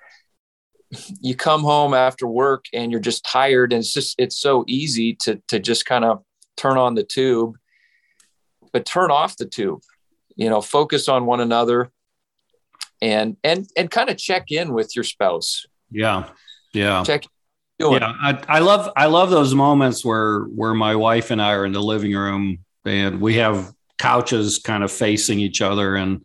[1.20, 5.14] You come home after work and you're just tired and it's just it's so easy
[5.22, 6.22] to to just kind of
[6.56, 7.56] turn on the tube
[8.72, 9.82] but turn off the tube.
[10.36, 11.90] You know, focus on one another
[13.02, 15.66] and and and kind of check in with your spouse.
[15.90, 16.28] Yeah.
[16.72, 17.02] Yeah.
[17.04, 17.24] Check?
[17.78, 21.64] Yeah, I, I love I love those moments where where my wife and I are
[21.64, 26.24] in the living room and we have couches kind of facing each other and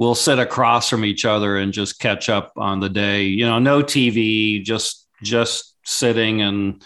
[0.00, 3.24] we'll sit across from each other and just catch up on the day.
[3.24, 6.82] You know, no TV, just just sitting and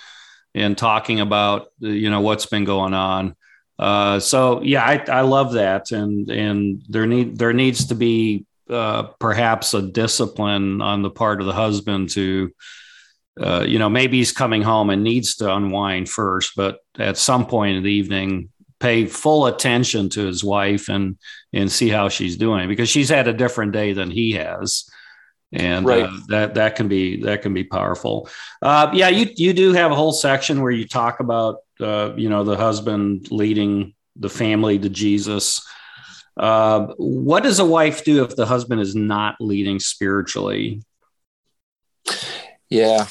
[0.55, 3.37] and talking about you know what's been going on.
[3.79, 8.45] Uh, so yeah, I, I love that, and and there need there needs to be
[8.69, 12.53] uh, perhaps a discipline on the part of the husband to
[13.41, 17.47] uh, you know, maybe he's coming home and needs to unwind first, but at some
[17.47, 18.49] point in the evening,
[18.81, 21.17] pay full attention to his wife and
[21.53, 24.89] and see how she's doing because she's had a different day than he has.
[25.53, 26.05] And right.
[26.05, 28.29] uh, that that can be that can be powerful.
[28.61, 32.29] Uh, yeah you you do have a whole section where you talk about uh, you
[32.29, 35.65] know the husband leading the family to jesus.
[36.37, 40.83] Uh, what does a wife do if the husband is not leading spiritually?
[42.69, 43.07] Yeah.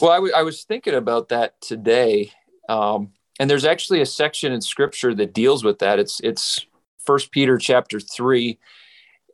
[0.00, 2.30] Well I, w- I was thinking about that today.
[2.68, 6.66] Um, and there's actually a section in scripture that deals with that it's it's
[6.98, 8.58] first peter chapter 3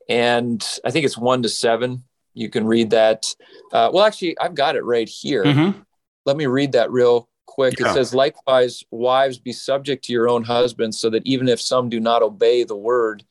[0.09, 2.03] and i think it's 1 to 7
[2.35, 3.35] you can read that
[3.73, 5.79] uh, well actually i've got it right here mm-hmm.
[6.27, 7.91] let me read that real quick yeah.
[7.91, 11.89] it says likewise wives be subject to your own husbands so that even if some
[11.89, 13.25] do not obey the word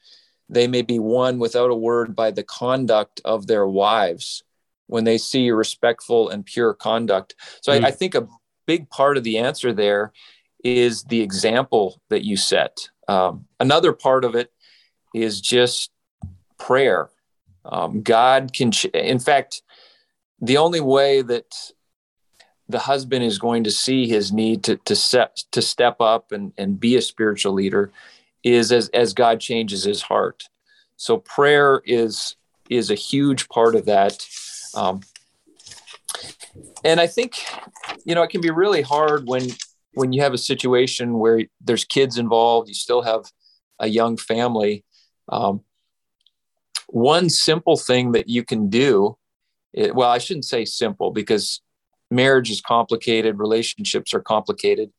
[0.49, 4.43] they may be won without a word by the conduct of their wives
[4.87, 7.85] when they see your respectful and pure conduct so mm-hmm.
[7.85, 8.27] I, I think a
[8.65, 10.13] big part of the answer there
[10.63, 12.89] is the example that you set.
[13.07, 14.51] Um, another part of it
[15.13, 15.91] is just
[16.57, 17.09] prayer.
[17.65, 19.61] Um, God can, ch- in fact,
[20.41, 21.53] the only way that
[22.69, 26.53] the husband is going to see his need to to set to step up and,
[26.57, 27.91] and be a spiritual leader
[28.43, 30.43] is as, as God changes his heart.
[30.97, 32.35] So prayer is
[32.69, 34.25] is a huge part of that.
[34.75, 35.01] Um,
[36.83, 37.45] and I think,
[38.05, 39.49] you know, it can be really hard when
[39.93, 43.25] when you have a situation where there's kids involved, you still have
[43.79, 44.83] a young family.
[45.29, 45.61] Um,
[46.87, 49.17] one simple thing that you can do,
[49.73, 51.61] it, well, I shouldn't say simple because
[52.11, 54.91] marriage is complicated, relationships are complicated.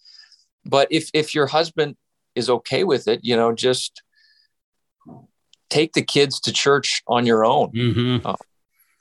[0.64, 1.96] But if if your husband
[2.34, 4.02] is okay with it, you know, just
[5.70, 7.70] take the kids to church on your own.
[7.72, 8.26] Mm-hmm.
[8.26, 8.36] Uh,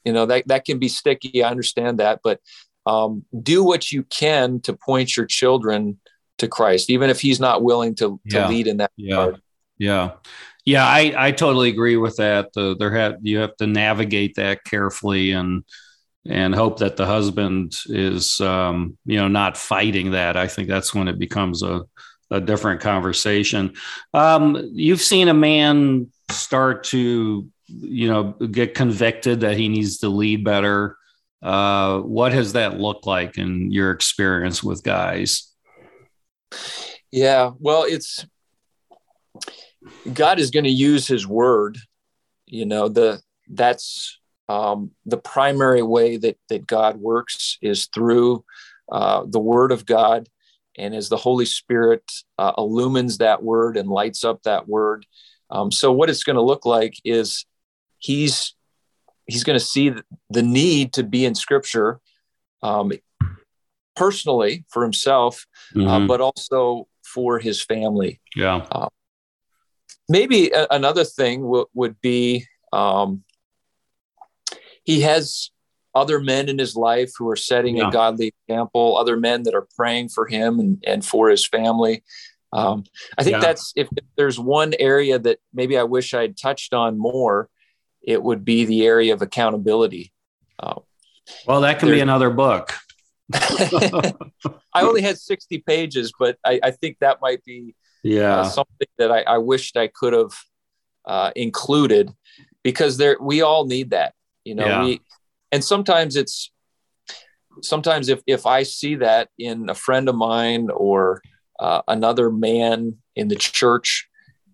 [0.03, 1.43] you know that that can be sticky.
[1.43, 2.41] I understand that, but
[2.85, 5.99] um, do what you can to point your children
[6.39, 8.47] to Christ, even if he's not willing to, to yeah.
[8.47, 8.91] lead in that.
[8.97, 9.15] Yeah.
[9.15, 9.41] Part.
[9.77, 10.11] Yeah.
[10.65, 10.85] Yeah.
[10.85, 12.49] I, I totally agree with that.
[12.55, 15.63] Uh, there have, you have to navigate that carefully and,
[16.25, 20.37] and hope that the husband is, um, you know, not fighting that.
[20.37, 21.83] I think that's when it becomes a,
[22.31, 23.73] a different conversation.
[24.13, 30.09] Um, you've seen a man start to, you know, get convicted that he needs to
[30.09, 30.97] lead better
[31.43, 35.51] uh, what has that looked like in your experience with guys?
[37.11, 38.25] Yeah, well, it's
[40.11, 41.77] God is going to use His Word.
[42.45, 48.45] You know, the that's um, the primary way that that God works is through
[48.89, 50.29] uh, the Word of God,
[50.77, 55.05] and as the Holy Spirit uh, illumines that Word and lights up that Word.
[55.49, 57.45] Um, so, what it's going to look like is
[57.97, 58.55] He's
[59.27, 59.93] he's going to see
[60.29, 61.99] the need to be in scripture
[62.61, 62.91] um,
[63.95, 65.45] personally for himself,
[65.75, 65.87] uh, mm-hmm.
[65.87, 68.19] uh, but also for his family.
[68.35, 68.65] Yeah.
[68.71, 68.89] Uh,
[70.09, 73.23] maybe a- another thing w- would be um,
[74.83, 75.51] he has
[75.95, 77.87] other men in his life who are setting yeah.
[77.87, 82.03] a godly example, other men that are praying for him and, and for his family.
[82.51, 82.83] Um,
[83.17, 83.41] I think yeah.
[83.41, 87.49] that's if, if, there's one area that maybe I wish I'd touched on more,
[88.03, 90.13] it would be the area of accountability.
[90.59, 90.79] Uh,
[91.47, 92.73] well, that can be another book.
[93.33, 98.87] I only had 60 pages, but I, I think that might be yeah uh, something
[98.97, 100.33] that I, I, wished I could have
[101.05, 102.11] uh, included
[102.63, 104.65] because there we all need that, you know.
[104.65, 104.83] Yeah.
[104.83, 105.01] We
[105.53, 106.51] and sometimes it's
[107.61, 111.21] sometimes if if I see that in a friend of mine or
[111.59, 114.09] uh, another man in the church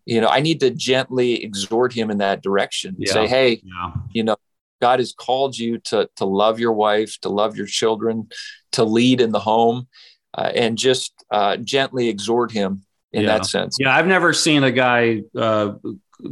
[0.09, 3.13] you know i need to gently exhort him in that direction yeah.
[3.13, 3.91] say hey yeah.
[4.11, 4.35] you know
[4.81, 8.27] god has called you to to love your wife to love your children
[8.71, 9.87] to lead in the home
[10.35, 12.83] uh, and just uh, gently exhort him
[13.13, 13.37] in yeah.
[13.37, 15.73] that sense yeah i've never seen a guy uh,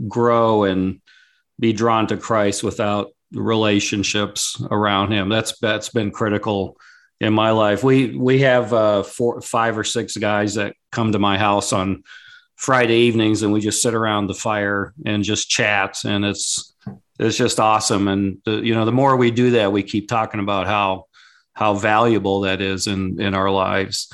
[0.08, 1.00] grow and
[1.60, 6.78] be drawn to christ without relationships around him that's that's been critical
[7.20, 11.20] in my life we we have uh, four five or six guys that come to
[11.20, 12.04] my house on
[12.58, 16.74] Friday evenings and we just sit around the fire and just chat and it's
[17.20, 18.08] it's just awesome.
[18.08, 21.06] And the, you know the more we do that we keep talking about how
[21.54, 24.12] how valuable that is in in our lives.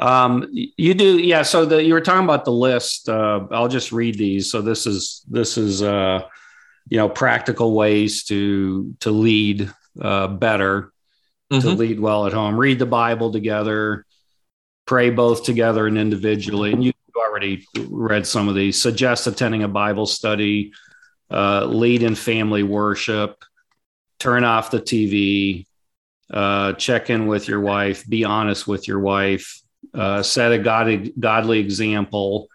[0.00, 3.92] Um, you do yeah so the you were talking about the list uh, I'll just
[3.92, 4.50] read these.
[4.50, 6.22] So this is this is uh,
[6.88, 10.92] you know practical ways to to lead uh, better
[11.52, 11.60] mm-hmm.
[11.60, 12.58] to lead well at home.
[12.58, 14.04] Read the Bible together
[14.86, 16.72] pray both together and individually.
[16.72, 18.80] And you already read some of these.
[18.80, 20.72] Suggest attending a Bible study,
[21.30, 23.44] uh, lead in family worship,
[24.18, 25.66] turn off the TV,
[26.32, 29.60] uh, check in with your wife, be honest with your wife,
[29.92, 32.48] uh, set a godly, godly example,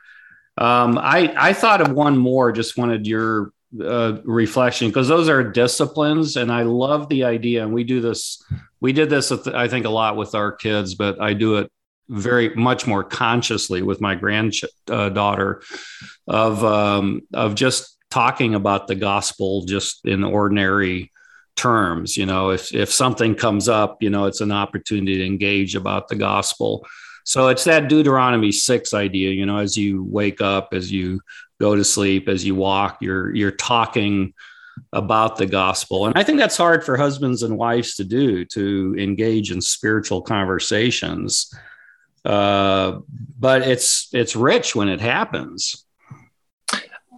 [0.58, 2.52] Um, I I thought of one more.
[2.52, 7.64] Just wanted your uh, reflection because those are disciplines, and I love the idea.
[7.64, 8.44] And we do this.
[8.82, 11.72] We did this, I think, a lot with our kids, but I do it
[12.10, 15.62] very much more consciously with my granddaughter
[16.28, 21.12] of um, of just talking about the gospel just in ordinary
[21.56, 25.76] terms you know if if something comes up you know it's an opportunity to engage
[25.76, 26.86] about the gospel.
[27.26, 31.22] So it's that deuteronomy 6 idea you know as you wake up as you
[31.60, 34.34] go to sleep as you walk you're you're talking
[34.94, 36.08] about the gospel.
[36.08, 40.24] And i think that's hard for husbands and wives to do to engage in spiritual
[40.24, 41.54] conversations
[42.26, 43.00] uh,
[43.40, 45.86] but it's it's rich when it happens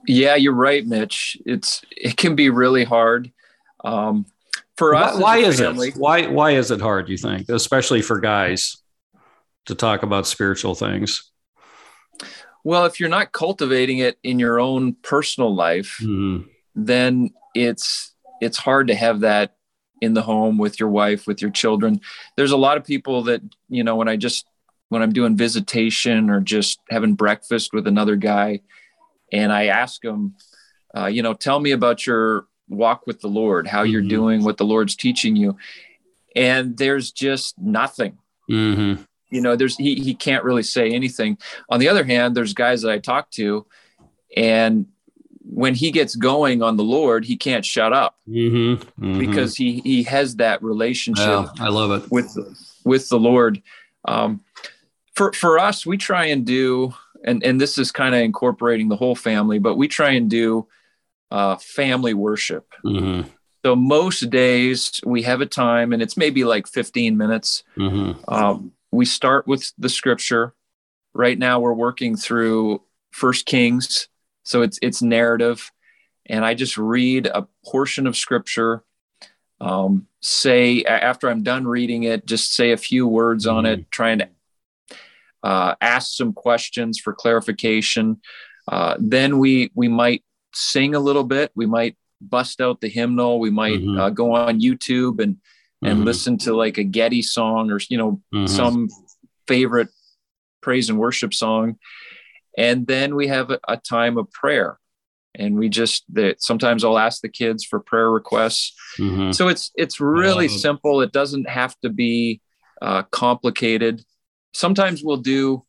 [0.07, 3.31] yeah you're right mitch it's it can be really hard
[3.83, 4.25] um,
[4.77, 5.95] for us, why, why is family, it?
[5.95, 7.09] Why why is it hard?
[7.09, 8.77] You think, especially for guys,
[9.65, 11.29] to talk about spiritual things?
[12.63, 16.47] Well, if you're not cultivating it in your own personal life, mm-hmm.
[16.75, 19.55] then it's it's hard to have that
[20.01, 22.01] in the home with your wife, with your children.
[22.35, 24.47] There's a lot of people that you know when I just
[24.91, 28.59] when I'm doing visitation or just having breakfast with another guy,
[29.31, 30.35] and I ask them,
[30.93, 33.91] uh, you know, tell me about your walk with the Lord, how mm-hmm.
[33.93, 35.55] you're doing, what the Lord's teaching you.
[36.35, 38.17] And there's just nothing.
[38.49, 39.03] Mm-hmm.
[39.29, 41.37] You know, there's he he can't really say anything.
[41.69, 43.65] On the other hand, there's guys that I talk to,
[44.35, 44.87] and
[45.39, 48.83] when he gets going on the Lord, he can't shut up mm-hmm.
[49.01, 49.19] Mm-hmm.
[49.19, 51.47] because he he has that relationship.
[51.61, 52.35] I love it with
[52.83, 53.61] with the Lord.
[54.03, 54.41] Um,
[55.15, 56.93] for for us, we try and do,
[57.23, 60.67] and and this is kind of incorporating the whole family, but we try and do
[61.29, 62.67] uh, family worship.
[62.85, 63.27] Mm-hmm.
[63.63, 67.63] So most days we have a time, and it's maybe like 15 minutes.
[67.77, 68.33] Mm-hmm.
[68.33, 70.53] Um, we start with the scripture.
[71.13, 72.81] Right now, we're working through
[73.11, 74.07] First Kings,
[74.43, 75.71] so it's it's narrative,
[76.25, 78.83] and I just read a portion of scripture.
[79.59, 83.81] Um, say after I'm done reading it, just say a few words on mm-hmm.
[83.81, 84.29] it, trying to
[85.43, 88.21] uh, ask some questions for clarification.
[88.67, 90.23] Uh, then we we might
[90.53, 91.51] sing a little bit.
[91.55, 93.39] We might bust out the hymnal.
[93.39, 93.99] We might mm-hmm.
[93.99, 95.37] uh, go on YouTube and
[95.83, 96.03] and mm-hmm.
[96.03, 98.45] listen to like a Getty song or you know mm-hmm.
[98.45, 98.89] some
[99.47, 99.89] favorite
[100.61, 101.77] praise and worship song,
[102.57, 104.77] and then we have a, a time of prayer.
[105.33, 108.73] And we just that sometimes I'll ask the kids for prayer requests.
[108.99, 109.31] Mm-hmm.
[109.31, 110.99] So it's it's really simple.
[110.99, 112.41] It doesn't have to be
[112.81, 114.03] uh, complicated.
[114.53, 115.65] Sometimes we'll do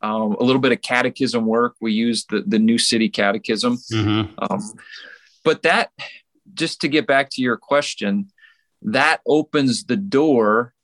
[0.00, 1.76] um, a little bit of catechism work.
[1.80, 3.78] We use the, the New City Catechism.
[3.92, 4.34] Mm-hmm.
[4.38, 4.60] Um,
[5.44, 5.90] but that,
[6.52, 8.30] just to get back to your question,
[8.82, 10.74] that opens the door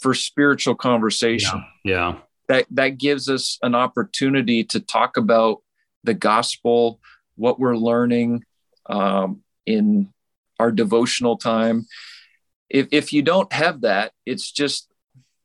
[0.00, 1.64] for spiritual conversation.
[1.84, 1.92] Yeah.
[1.92, 2.18] yeah.
[2.48, 5.62] That, that gives us an opportunity to talk about
[6.04, 7.00] the gospel,
[7.36, 8.44] what we're learning
[8.86, 10.12] um, in
[10.58, 11.86] our devotional time.
[12.68, 14.91] If, if you don't have that, it's just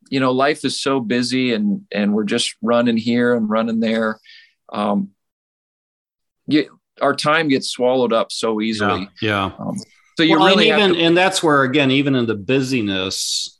[0.10, 4.20] you know life is so busy and and we're just running here and running there.
[4.72, 5.12] Um
[6.48, 9.10] you, our time gets swallowed up so easily.
[9.22, 9.66] Yeah, yeah.
[9.66, 9.78] Um,
[10.18, 13.60] so you well, really and even to- and that's where again even in the busyness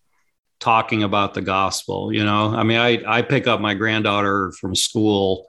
[0.60, 2.54] talking about the gospel you know?
[2.56, 5.46] I mean i i pick up my granddaughter from school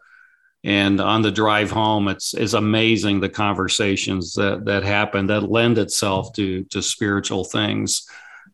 [0.64, 5.78] and on the drive home it's it's amazing the conversations that that happen that lend
[5.78, 8.06] itself to to spiritual things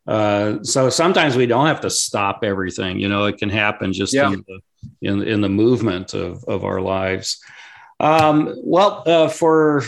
[0.07, 2.99] uh, so sometimes we don't have to stop everything.
[2.99, 4.33] You know, it can happen just yeah.
[4.33, 4.61] in, the,
[5.01, 7.43] in, in the movement of of our lives.
[8.01, 9.83] Um, well, uh, for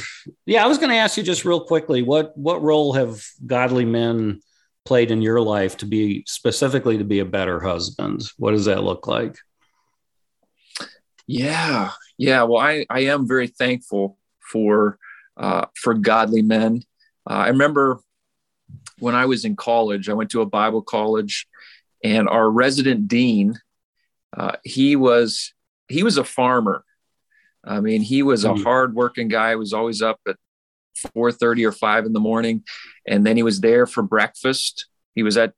[0.47, 3.85] yeah, I was going to ask you just real quickly what what role have godly
[3.85, 4.41] men
[4.85, 8.23] played in your life to be specifically to be a better husband?
[8.39, 9.37] What does that look like?
[11.27, 12.45] Yeah, yeah.
[12.45, 14.99] Well, I I am very thankful for
[15.37, 16.83] uh, for godly men.
[17.29, 18.01] Uh, I remember
[18.99, 21.47] when I was in college, I went to a Bible college,
[22.03, 23.59] and our resident dean,
[24.37, 25.53] uh, he was
[25.89, 26.85] he was a farmer.
[27.65, 28.63] I mean, he was a mm-hmm.
[28.63, 29.51] hardworking guy.
[29.51, 30.37] He was always up at
[31.15, 32.65] four thirty or five in the morning,
[33.07, 34.87] and then he was there for breakfast.
[35.15, 35.53] He was at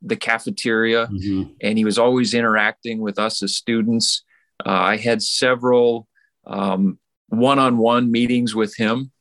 [0.00, 1.52] the cafeteria, mm-hmm.
[1.60, 4.24] and he was always interacting with us as students.
[4.64, 6.08] Uh, I had several
[6.46, 9.12] um, one-on-one meetings with him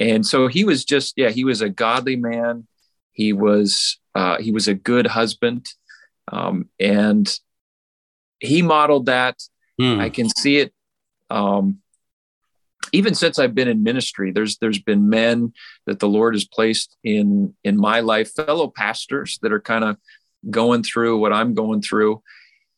[0.00, 2.66] and so he was just yeah he was a godly man
[3.18, 5.66] he was uh, he was a good husband,
[6.30, 7.28] um, and
[8.38, 9.42] he modeled that.
[9.80, 9.98] Mm.
[9.98, 10.72] I can see it.
[11.28, 11.78] Um,
[12.92, 15.52] even since I've been in ministry, there's there's been men
[15.86, 19.96] that the Lord has placed in in my life, fellow pastors that are kind of
[20.48, 22.22] going through what I'm going through,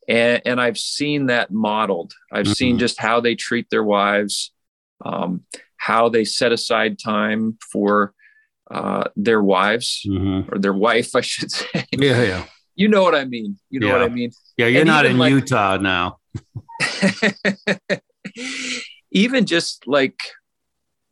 [0.09, 2.15] and, and I've seen that modeled.
[2.33, 2.53] I've mm-hmm.
[2.55, 4.53] seen just how they treat their wives,
[5.05, 5.43] um,
[5.77, 8.15] how they set aside time for
[8.71, 10.53] uh, their wives mm-hmm.
[10.53, 11.85] or their wife, I should say.
[11.93, 12.45] Yeah, yeah.
[12.75, 13.59] You know what I mean.
[13.69, 13.93] You know yeah.
[13.95, 14.31] what I mean.
[14.57, 16.19] Yeah, you're and not in like, Utah now.
[19.11, 20.19] even just like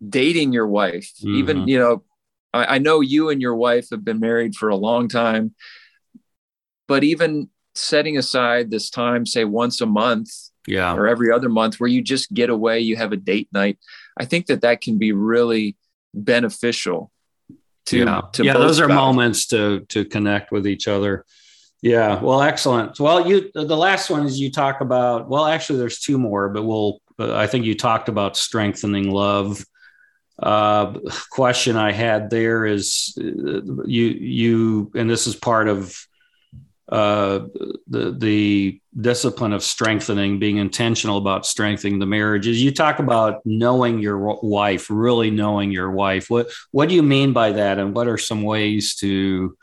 [0.06, 1.34] dating your wife, mm-hmm.
[1.34, 2.04] even you know,
[2.54, 5.54] I, I know you and your wife have been married for a long time,
[6.86, 10.30] but even setting aside this time, say once a month,
[10.66, 13.78] yeah, or every other month, where you just get away, you have a date night.
[14.18, 15.76] I think that that can be really
[16.14, 17.10] beneficial
[17.88, 21.24] to yeah, to yeah those are moments to to connect with each other.
[21.82, 22.98] Yeah well excellent.
[22.98, 26.64] Well you the last one is you talk about well actually there's two more but
[26.64, 29.64] we'll uh, i think you talked about strengthening love.
[30.40, 30.96] Uh,
[31.32, 36.06] question i had there is uh, you you and this is part of
[36.90, 37.40] uh,
[37.86, 42.62] the the discipline of strengthening, being intentional about strengthening the marriages.
[42.62, 46.30] You talk about knowing your wife, really knowing your wife.
[46.30, 49.56] What what do you mean by that, and what are some ways to,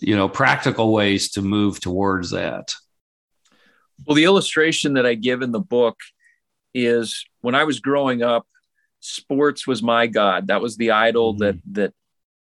[0.00, 2.74] you know, practical ways to move towards that?
[4.06, 5.96] Well, the illustration that I give in the book
[6.74, 8.46] is when I was growing up,
[9.00, 10.48] sports was my god.
[10.48, 11.42] That was the idol mm-hmm.
[11.42, 11.94] that that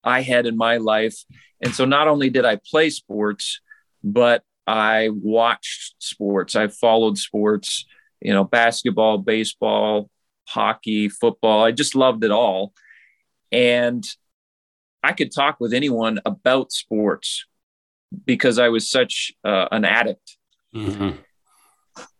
[0.05, 1.24] I had in my life.
[1.62, 3.61] And so not only did I play sports,
[4.03, 6.55] but I watched sports.
[6.55, 7.87] I followed sports,
[8.21, 10.11] you know, basketball, baseball,
[10.49, 11.65] hockey, football.
[11.65, 12.73] I just loved it all.
[13.53, 14.05] And
[15.03, 17.47] I could talk with anyone about sports
[18.27, 20.37] because I was such uh, an addict.
[20.75, 21.17] Mm-hmm.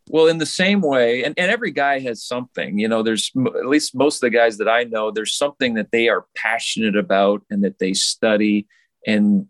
[0.09, 3.67] Well, in the same way, and, and every guy has something, you know, there's at
[3.67, 7.43] least most of the guys that I know, there's something that they are passionate about
[7.49, 8.67] and that they study
[9.07, 9.47] and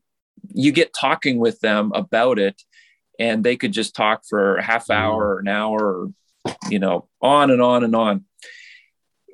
[0.53, 2.61] you get talking with them about it
[3.19, 5.01] and they could just talk for a half mm-hmm.
[5.01, 6.13] hour or an hour or
[6.69, 8.25] you know on and on and on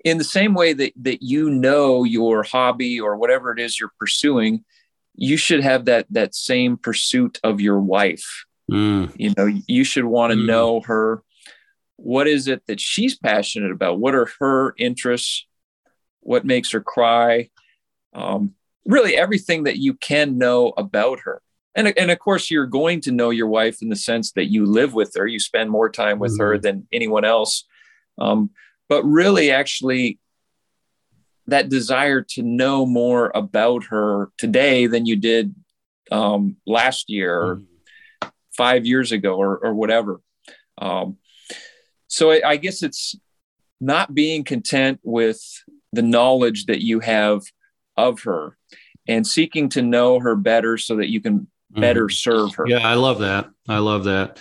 [0.03, 3.91] in the same way that that you know your hobby or whatever it is you're
[3.99, 4.63] pursuing
[5.15, 9.11] you should have that that same pursuit of your wife mm.
[9.15, 10.45] you know you should want to mm.
[10.45, 11.23] know her
[11.95, 15.47] what is it that she's passionate about what are her interests
[16.19, 17.49] what makes her cry
[18.13, 18.53] um,
[18.87, 21.41] really everything that you can know about her.
[21.75, 24.65] And, and of course, you're going to know your wife in the sense that you
[24.65, 26.41] live with her, you spend more time with mm-hmm.
[26.41, 27.65] her than anyone else.
[28.17, 28.49] Um,
[28.89, 30.19] but really, actually,
[31.45, 35.53] that desire to know more about her today than you did
[36.11, 38.29] um, last year or mm-hmm.
[38.55, 40.21] five years ago or, or whatever.
[40.79, 41.17] Um,
[42.07, 43.15] so I, I guess it's
[43.79, 45.41] not being content with
[45.93, 47.43] the knowledge that you have
[47.97, 48.57] of her
[49.07, 52.13] and seeking to know her better so that you can better mm-hmm.
[52.13, 52.65] serve her.
[52.67, 53.49] Yeah, I love that.
[53.67, 54.39] I love that.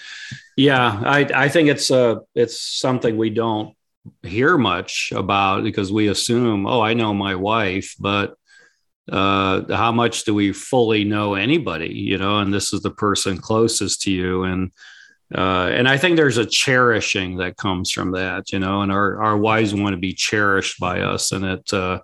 [0.57, 3.75] Yeah, I I think it's uh it's something we don't
[4.23, 8.37] hear much about because we assume, oh, I know my wife, but
[9.11, 13.39] uh how much do we fully know anybody, you know, and this is the person
[13.39, 14.73] closest to you and
[15.35, 19.21] uh, and I think there's a cherishing that comes from that, you know, and our,
[19.21, 21.33] our wives want to be cherished by us.
[21.33, 21.99] And it, uh,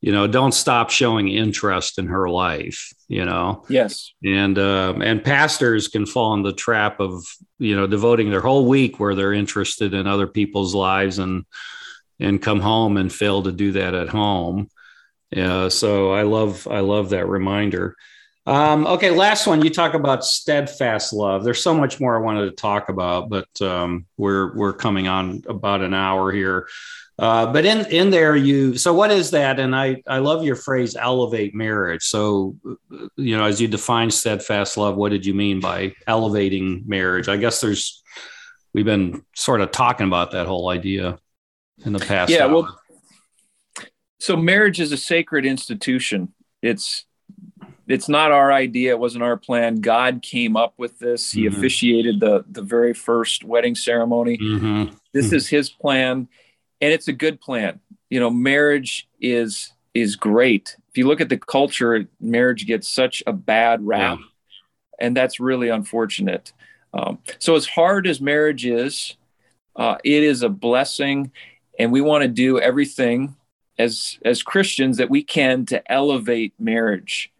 [0.00, 3.64] you know don't stop showing interest in her life you know?
[3.68, 4.12] Yes.
[4.24, 7.24] And uh, and pastors can fall in the trap of
[7.58, 11.44] you know devoting their whole week where they're interested in other people's lives and
[12.18, 14.68] and come home and fail to do that at home.
[15.30, 17.96] Yeah so i love i love that reminder.
[18.46, 19.62] Um, okay last one.
[19.62, 21.42] You talk about steadfast love.
[21.42, 25.42] There's so much more i wanted to talk about but um, we're we're coming on
[25.48, 26.68] about an hour here
[27.18, 29.58] uh, but in in there, you so what is that?
[29.58, 32.02] And I I love your phrase elevate marriage.
[32.02, 32.56] So
[33.16, 37.28] you know, as you define steadfast love, what did you mean by elevating marriage?
[37.28, 38.02] I guess there's
[38.74, 41.18] we've been sort of talking about that whole idea
[41.86, 42.30] in the past.
[42.30, 42.52] Yeah, hour.
[42.52, 42.80] well,
[44.20, 46.34] so marriage is a sacred institution.
[46.60, 47.06] It's
[47.88, 48.90] it's not our idea.
[48.90, 49.76] It wasn't our plan.
[49.76, 51.32] God came up with this.
[51.32, 51.56] He mm-hmm.
[51.56, 54.36] officiated the the very first wedding ceremony.
[54.36, 54.94] Mm-hmm.
[55.14, 56.28] This is His plan
[56.80, 57.80] and it's a good plan.
[58.10, 60.76] You know, marriage is is great.
[60.90, 64.24] If you look at the culture, marriage gets such a bad rap, yeah.
[64.98, 66.52] and that's really unfortunate.
[66.92, 69.16] Um, so, as hard as marriage is,
[69.74, 71.32] uh, it is a blessing,
[71.78, 73.36] and we want to do everything
[73.78, 77.32] as as Christians that we can to elevate marriage,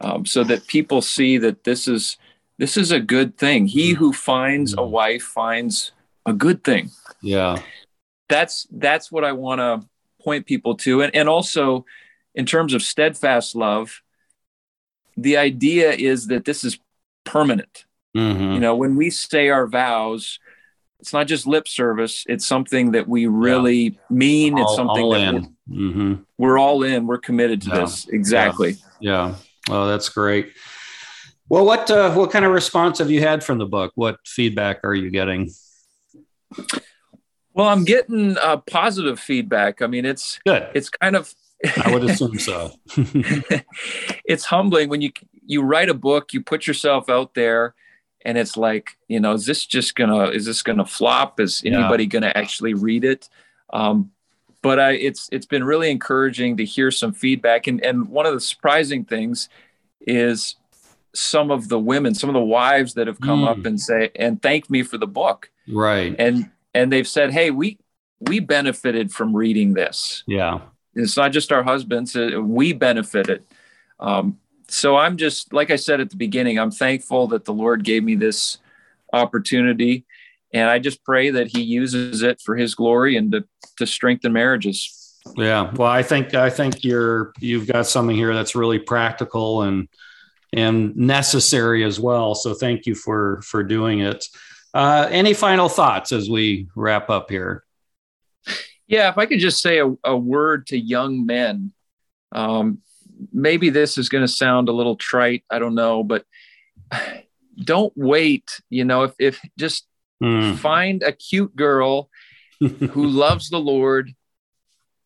[0.00, 2.16] um, so that people see that this is
[2.58, 3.66] this is a good thing.
[3.66, 3.98] He mm-hmm.
[3.98, 4.90] who finds a mm-hmm.
[4.90, 5.92] wife finds
[6.26, 6.90] a good thing.
[7.20, 7.58] Yeah
[8.28, 9.86] that's that's what I want to
[10.22, 11.84] point people to, and and also
[12.34, 14.02] in terms of steadfast love,
[15.16, 16.78] the idea is that this is
[17.24, 17.84] permanent.
[18.16, 18.52] Mm-hmm.
[18.52, 20.38] You know, when we say our vows,
[21.00, 22.24] it's not just lip service.
[22.28, 23.90] It's something that we really yeah.
[24.10, 24.54] mean.
[24.54, 25.40] All, it's something that we're,
[25.76, 26.14] mm-hmm.
[26.38, 27.06] we're, all in.
[27.06, 27.78] We're committed to yeah.
[27.80, 28.08] this.
[28.08, 28.76] Exactly.
[29.00, 29.28] Yeah.
[29.28, 29.34] yeah.
[29.70, 30.52] Oh, that's great.
[31.48, 33.92] Well, what uh, what kind of response have you had from the book?
[33.94, 35.50] What feedback are you getting?
[37.54, 39.80] Well, I'm getting uh, positive feedback.
[39.80, 40.68] I mean, it's good.
[40.74, 41.32] It's kind of.
[41.82, 42.72] I would assume so.
[44.24, 45.12] it's humbling when you
[45.46, 47.74] you write a book, you put yourself out there,
[48.24, 51.38] and it's like, you know, is this just gonna is this gonna flop?
[51.40, 52.08] Is anybody yeah.
[52.08, 53.28] gonna actually read it?
[53.72, 54.10] Um,
[54.62, 58.34] but I, it's it's been really encouraging to hear some feedback, and and one of
[58.34, 59.48] the surprising things
[60.00, 60.56] is
[61.14, 63.48] some of the women, some of the wives that have come mm.
[63.48, 66.16] up and say and thank me for the book, right?
[66.18, 67.78] And and they've said, hey, we
[68.20, 70.22] we benefited from reading this.
[70.26, 70.60] Yeah,
[70.94, 73.44] it's not just our husbands; uh, we benefited.
[74.00, 77.84] Um, so I'm just like I said at the beginning, I'm thankful that the Lord
[77.84, 78.58] gave me this
[79.12, 80.04] opportunity,
[80.52, 83.44] and I just pray that He uses it for His glory and to
[83.78, 85.00] to strengthen marriages.
[85.36, 89.88] Yeah, well, I think I think you're you've got something here that's really practical and
[90.52, 92.34] and necessary as well.
[92.34, 94.26] So thank you for for doing it.
[94.74, 97.62] Uh, any final thoughts as we wrap up here?
[98.88, 101.72] Yeah, if I could just say a, a word to young men.
[102.32, 102.78] Um,
[103.32, 105.44] maybe this is going to sound a little trite.
[105.48, 106.24] I don't know, but
[107.56, 108.60] don't wait.
[108.68, 109.86] You know, if, if just
[110.22, 110.56] mm.
[110.56, 112.10] find a cute girl
[112.60, 114.12] who loves the Lord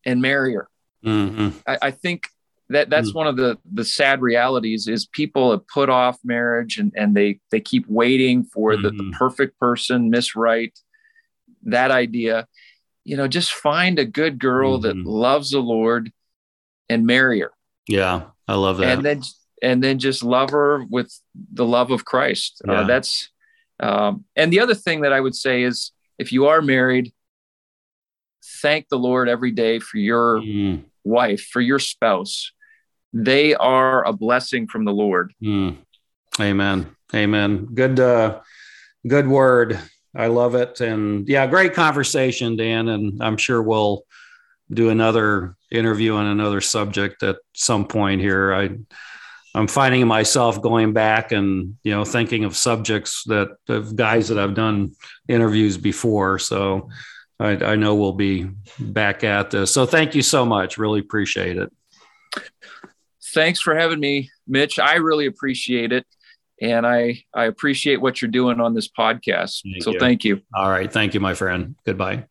[0.05, 0.69] and marry her.
[1.05, 1.59] Mm-hmm.
[1.67, 2.29] I, I, think
[2.71, 3.15] that that's mm.
[3.15, 7.41] one of the the sad realities is people have put off marriage and and they
[7.51, 8.83] they keep waiting for mm-hmm.
[8.83, 9.13] the, the mm-hmm.
[9.13, 10.77] perfect person, Miss Right,
[11.65, 12.47] that idea.
[13.05, 15.03] You know, just find a good girl mm-hmm.
[15.03, 16.13] that loves the Lord
[16.91, 17.53] and marry her.
[17.87, 18.99] Yeah, I love that.
[18.99, 19.23] And then
[19.63, 21.13] and then just love her with
[21.53, 22.61] the love of Christ.
[22.69, 22.81] Uh, yeah.
[22.81, 23.31] Uh, that's
[23.81, 27.13] um, and the other thing that I would say is if you are married,
[28.61, 30.85] thank the Lord every day for your mm.
[31.05, 32.53] wife, for your spouse.
[33.13, 35.33] They are a blessing from the Lord.
[35.43, 35.79] Mm.
[36.41, 36.95] Amen.
[37.15, 37.67] Amen.
[37.75, 38.41] Good uh
[39.07, 39.79] good word.
[40.15, 40.81] I love it.
[40.81, 42.89] And yeah, great conversation, Dan.
[42.89, 44.05] And I'm sure we'll
[44.71, 48.53] do another interview on another subject at some point here.
[48.53, 48.71] I
[49.55, 54.39] I'm finding myself going back and you know thinking of subjects that of guys that
[54.39, 54.93] I've done
[55.27, 56.39] interviews before.
[56.39, 56.91] So
[57.41, 59.73] I, I know we'll be back at this.
[59.73, 60.77] So thank you so much.
[60.77, 61.73] Really appreciate it.
[63.35, 64.79] Thanks for having me, Mitch.
[64.79, 66.07] I really appreciate it.
[66.61, 69.61] And I, I appreciate what you're doing on this podcast.
[69.63, 70.01] Thank so you.
[70.01, 70.41] thank you.
[70.55, 70.93] All right.
[70.93, 71.77] Thank you, my friend.
[71.87, 72.27] Goodbye.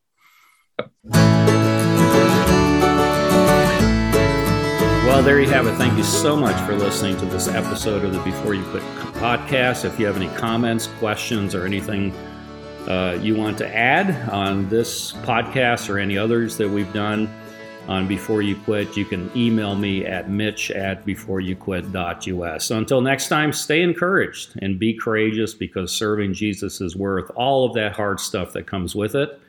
[5.06, 5.74] Well, there you have it.
[5.76, 8.82] Thank you so much for listening to this episode of the Before You Quit
[9.14, 9.86] podcast.
[9.86, 12.12] If you have any comments, questions, or anything
[12.86, 17.28] uh, you want to add on this podcast or any others that we've done
[17.88, 22.64] on Before You Quit, you can email me at mitch at beforeyouquit.us.
[22.64, 27.64] So until next time, stay encouraged and be courageous because serving Jesus is worth all
[27.64, 29.40] of that hard stuff that comes with it.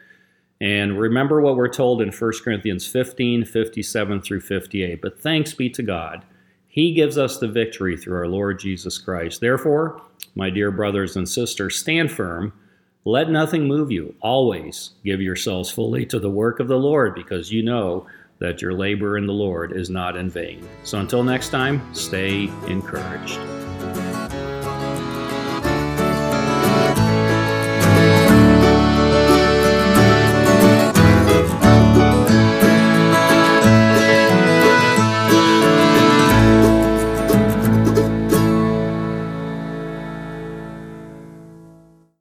[0.62, 5.02] And remember what we're told in 1 Corinthians 15 57 through 58.
[5.02, 6.24] But thanks be to God,
[6.68, 9.42] He gives us the victory through our Lord Jesus Christ.
[9.42, 10.02] Therefore,
[10.36, 12.54] my dear brothers and sisters, stand firm.
[13.06, 14.14] Let nothing move you.
[14.22, 18.06] Always give yourselves fully to the work of the Lord, because you know
[18.40, 20.68] that your labor in the Lord is not in vain.
[20.84, 23.40] So until next time, stay encouraged.